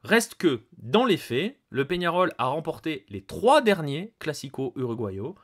Reste 0.02 0.34
que, 0.34 0.64
dans 0.76 1.06
les 1.06 1.16
faits, 1.16 1.58
le 1.70 1.86
Peñarol 1.86 2.32
a 2.36 2.46
remporté 2.46 3.06
les 3.08 3.24
trois 3.24 3.62
derniers 3.62 4.14
Classico 4.18 4.74
uruguayos, 4.76 5.34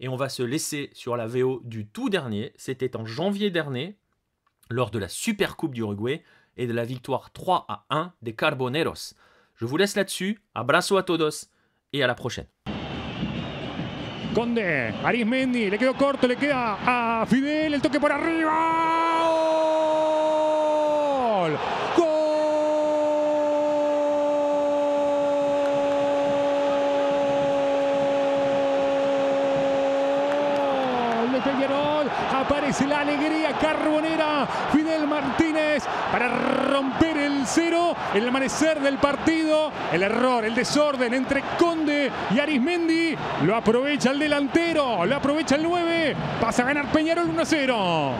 et 0.00 0.08
on 0.08 0.16
va 0.16 0.28
se 0.28 0.42
laisser 0.42 0.90
sur 0.92 1.16
la 1.16 1.26
VO 1.26 1.60
du 1.64 1.86
tout 1.86 2.08
dernier. 2.08 2.52
C'était 2.56 2.96
en 2.96 3.04
janvier 3.04 3.50
dernier, 3.50 3.96
lors 4.70 4.90
de 4.90 4.98
la 4.98 5.08
Super 5.08 5.56
Coupe 5.56 5.74
d'Uruguay, 5.74 6.22
et 6.56 6.66
de 6.66 6.72
la 6.72 6.84
victoire 6.84 7.32
3 7.32 7.66
à 7.68 7.84
1 7.90 8.12
des 8.22 8.34
Carboneros. 8.34 9.14
Je 9.56 9.64
vous 9.64 9.76
laisse 9.76 9.96
là-dessus. 9.96 10.40
Abrazo 10.54 10.96
a 10.96 11.02
todos 11.02 11.50
et 11.92 12.02
à 12.02 12.06
la 12.06 12.14
prochaine. 12.14 12.46
Conde, 14.34 14.58
Arismendi, 14.58 15.70
le 15.70 15.78
quedó 15.78 15.94
corto, 15.94 16.26
le 16.26 16.36
queda 16.36 16.76
a 16.86 17.26
Fidel, 17.26 17.72
el 17.72 17.80
toque 17.80 17.98
por 17.98 18.12
arriba. 18.12 19.06
La 32.84 33.00
alegría 33.00 33.52
carbonera. 33.52 34.46
Fidel 34.72 35.06
Martínez 35.06 35.84
para 36.12 36.28
romper 36.28 37.16
el 37.16 37.46
cero, 37.46 37.94
el 38.12 38.28
amanecer 38.28 38.80
del 38.80 38.98
partido, 38.98 39.72
el 39.92 40.02
error, 40.02 40.44
el 40.44 40.54
desorden 40.54 41.14
entre 41.14 41.42
Conde 41.58 42.10
y 42.34 42.38
Arismendi. 42.38 43.16
Lo 43.44 43.56
aprovecha 43.56 44.10
el 44.10 44.18
delantero, 44.18 45.06
lo 45.06 45.16
aprovecha 45.16 45.54
el 45.54 45.62
9, 45.62 46.16
pasa 46.40 46.62
a 46.62 46.66
ganar 46.66 46.86
Peñarol 46.86 47.30
1 47.30 47.42
0. 47.44 48.10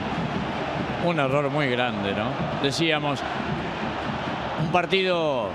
Un 1.05 1.21
error 1.21 1.51
muy 1.51 1.69
grande, 1.69 2.15
¿no? 2.15 2.31
Decíamos, 2.63 3.21
un 4.63 4.73
partido 4.73 5.51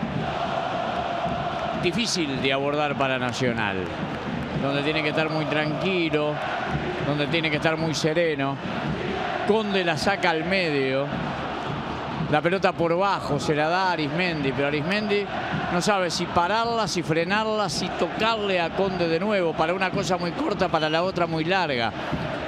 difícil 1.82 2.42
de 2.42 2.54
abordar 2.54 2.96
para 2.96 3.18
Nacional, 3.18 3.84
donde 4.62 4.84
tiene 4.84 5.02
que 5.02 5.10
estar 5.10 5.30
muy 5.30 5.46
tranquilo, 5.46 6.36
donde 7.12 7.28
tiene 7.28 7.50
que 7.50 7.58
estar 7.58 7.76
muy 7.76 7.94
sereno. 7.94 8.56
Conde 9.46 9.84
la 9.84 9.98
saca 9.98 10.30
al 10.30 10.46
medio. 10.46 11.06
la 12.32 12.42
pelota 12.42 12.72
por 12.72 12.98
bajo, 12.98 13.38
se 13.38 13.54
la 13.54 13.68
da 13.68 13.90
a 13.90 13.92
Arismendi, 13.92 14.54
pero 14.54 14.70
Arismendi 14.70 15.26
no 15.74 15.82
sabe 15.82 16.10
si 16.10 16.26
pararla, 16.26 16.88
si 16.88 17.04
frenarla, 17.04 17.68
si 17.68 17.90
tocarle 17.90 18.62
a 18.62 18.70
Conde 18.70 19.10
de 19.10 19.20
nuevo, 19.20 19.52
para 19.52 19.74
una 19.74 19.92
cosa 19.92 20.18
muy 20.18 20.32
corta, 20.32 20.70
para 20.70 20.90
la 20.90 21.04
otra 21.04 21.28
muy 21.28 21.44
larga. 21.44 21.92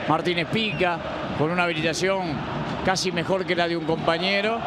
Martínez 0.08 0.47
pica 0.47 0.97
con 1.38 1.52
una 1.52 1.63
habilitación 1.63 2.21
casi 2.86 3.12
mejor 3.12 3.45
que 3.45 3.58
la 3.58 3.67
de 3.67 3.76
un 3.76 3.84
compañero. 3.84 4.60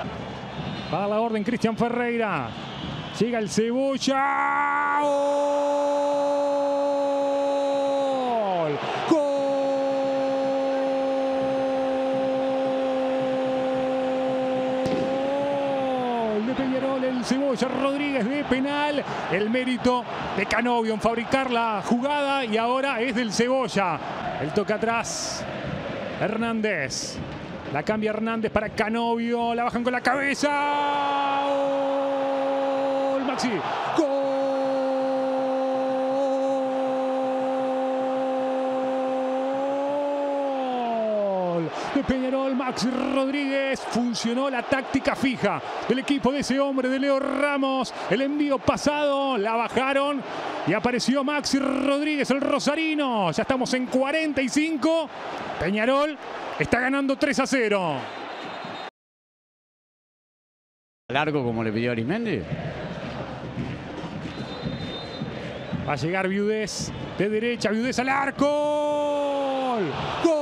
Va 0.93 1.07
la 1.07 1.19
orden 1.21 1.43
Cristian 1.43 1.75
Ferreira. 1.75 2.49
Llega 3.19 3.39
el 3.39 3.49
Cebolla. 3.49 4.99
¡Gol! 5.01 5.46
El 17.05 17.25
Cebolla 17.25 17.69
Rodríguez 17.69 18.27
de 18.27 18.45
penal. 18.45 19.05
El 19.31 19.51
mérito 19.51 20.05
de 20.37 20.47
Canovio 20.47 20.95
en 20.95 21.01
fabricar 21.01 21.51
la 21.51 21.83
jugada 21.85 22.45
y 22.45 22.57
ahora 22.57 23.01
es 23.01 23.15
del 23.15 23.33
Cebolla. 23.33 23.99
El 24.41 24.53
toca 24.53 24.77
atrás. 24.77 25.45
Hernández. 26.21 27.19
La 27.73 27.83
cambia 27.83 28.11
Hernández 28.11 28.51
para 28.51 28.71
Canovio. 28.71 29.55
La 29.55 29.65
bajan 29.65 29.85
con 29.85 29.93
la 29.93 30.01
cabeza. 30.01 31.45
¡Gol! 33.13 33.25
Maxi. 33.25 33.51
¡Gol! 33.97 34.07
De 41.95 42.03
Peñarol, 42.05 42.55
Maxi 42.57 42.89
Rodríguez. 42.91 43.86
Funcionó 43.97 44.51
la 44.51 44.63
táctica 44.63 45.17
fija 45.17 45.59
del 45.89 46.01
equipo 46.01 46.31
de 46.31 46.41
ese 46.41 46.61
hombre, 46.61 46.87
de 46.87 46.99
Leo 46.99 47.19
Ramos. 47.19 47.95
El 48.11 48.21
envío 48.21 48.59
pasado, 48.59 49.39
la 49.39 49.55
bajaron 49.57 50.23
y 50.67 50.75
apareció 50.75 51.25
Maxi 51.25 51.59
Rodríguez, 51.59 52.31
el 52.31 52.43
rosarino. 52.43 53.33
Ya 53.33 53.41
estamos 53.41 53.73
en 53.73 53.87
45. 53.87 55.09
Peñarol 55.59 56.19
está 56.59 56.79
ganando 56.79 57.17
3 57.17 57.41
a 57.41 57.47
0. 57.47 57.95
Largo 61.09 61.43
como 61.43 61.65
le 61.65 61.73
pidió 61.73 61.93
Arismendi. 61.93 62.43
Va 65.89 65.95
a 65.95 65.97
llegar 65.97 66.29
Viudez 66.29 66.93
de 67.17 67.31
derecha, 67.31 67.71
Viudez 67.71 67.99
al 67.99 68.11
arco. 68.11 69.79
¡Gol! 70.23 70.36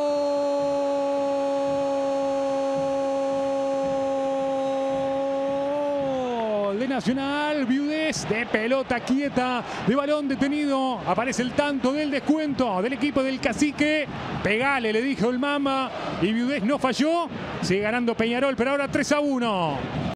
Nacional, 6.89 7.65
Viudez 7.67 8.29
de 8.29 8.47
pelota 8.47 9.01
quieta, 9.01 9.63
de 9.87 9.95
balón 9.95 10.29
detenido. 10.29 10.99
Aparece 11.07 11.43
el 11.43 11.53
tanto 11.53 11.93
del 11.93 12.11
descuento 12.11 12.81
del 12.83 12.93
equipo 12.95 13.23
del 13.23 13.41
cacique. 13.41 14.07
Pegale, 14.43 14.93
le 14.93 15.03
dijo 15.03 15.31
el 15.31 15.39
Mama. 15.39 15.91
Y 16.23 16.33
Viudez 16.33 16.63
no 16.63 16.79
falló. 16.79 17.29
Sigue 17.63 17.81
ganando 17.81 18.15
Peñarol, 18.15 18.57
pero 18.57 18.71
ahora 18.71 18.89
3 18.89 19.13
a 19.13 19.21
1. 19.21 20.14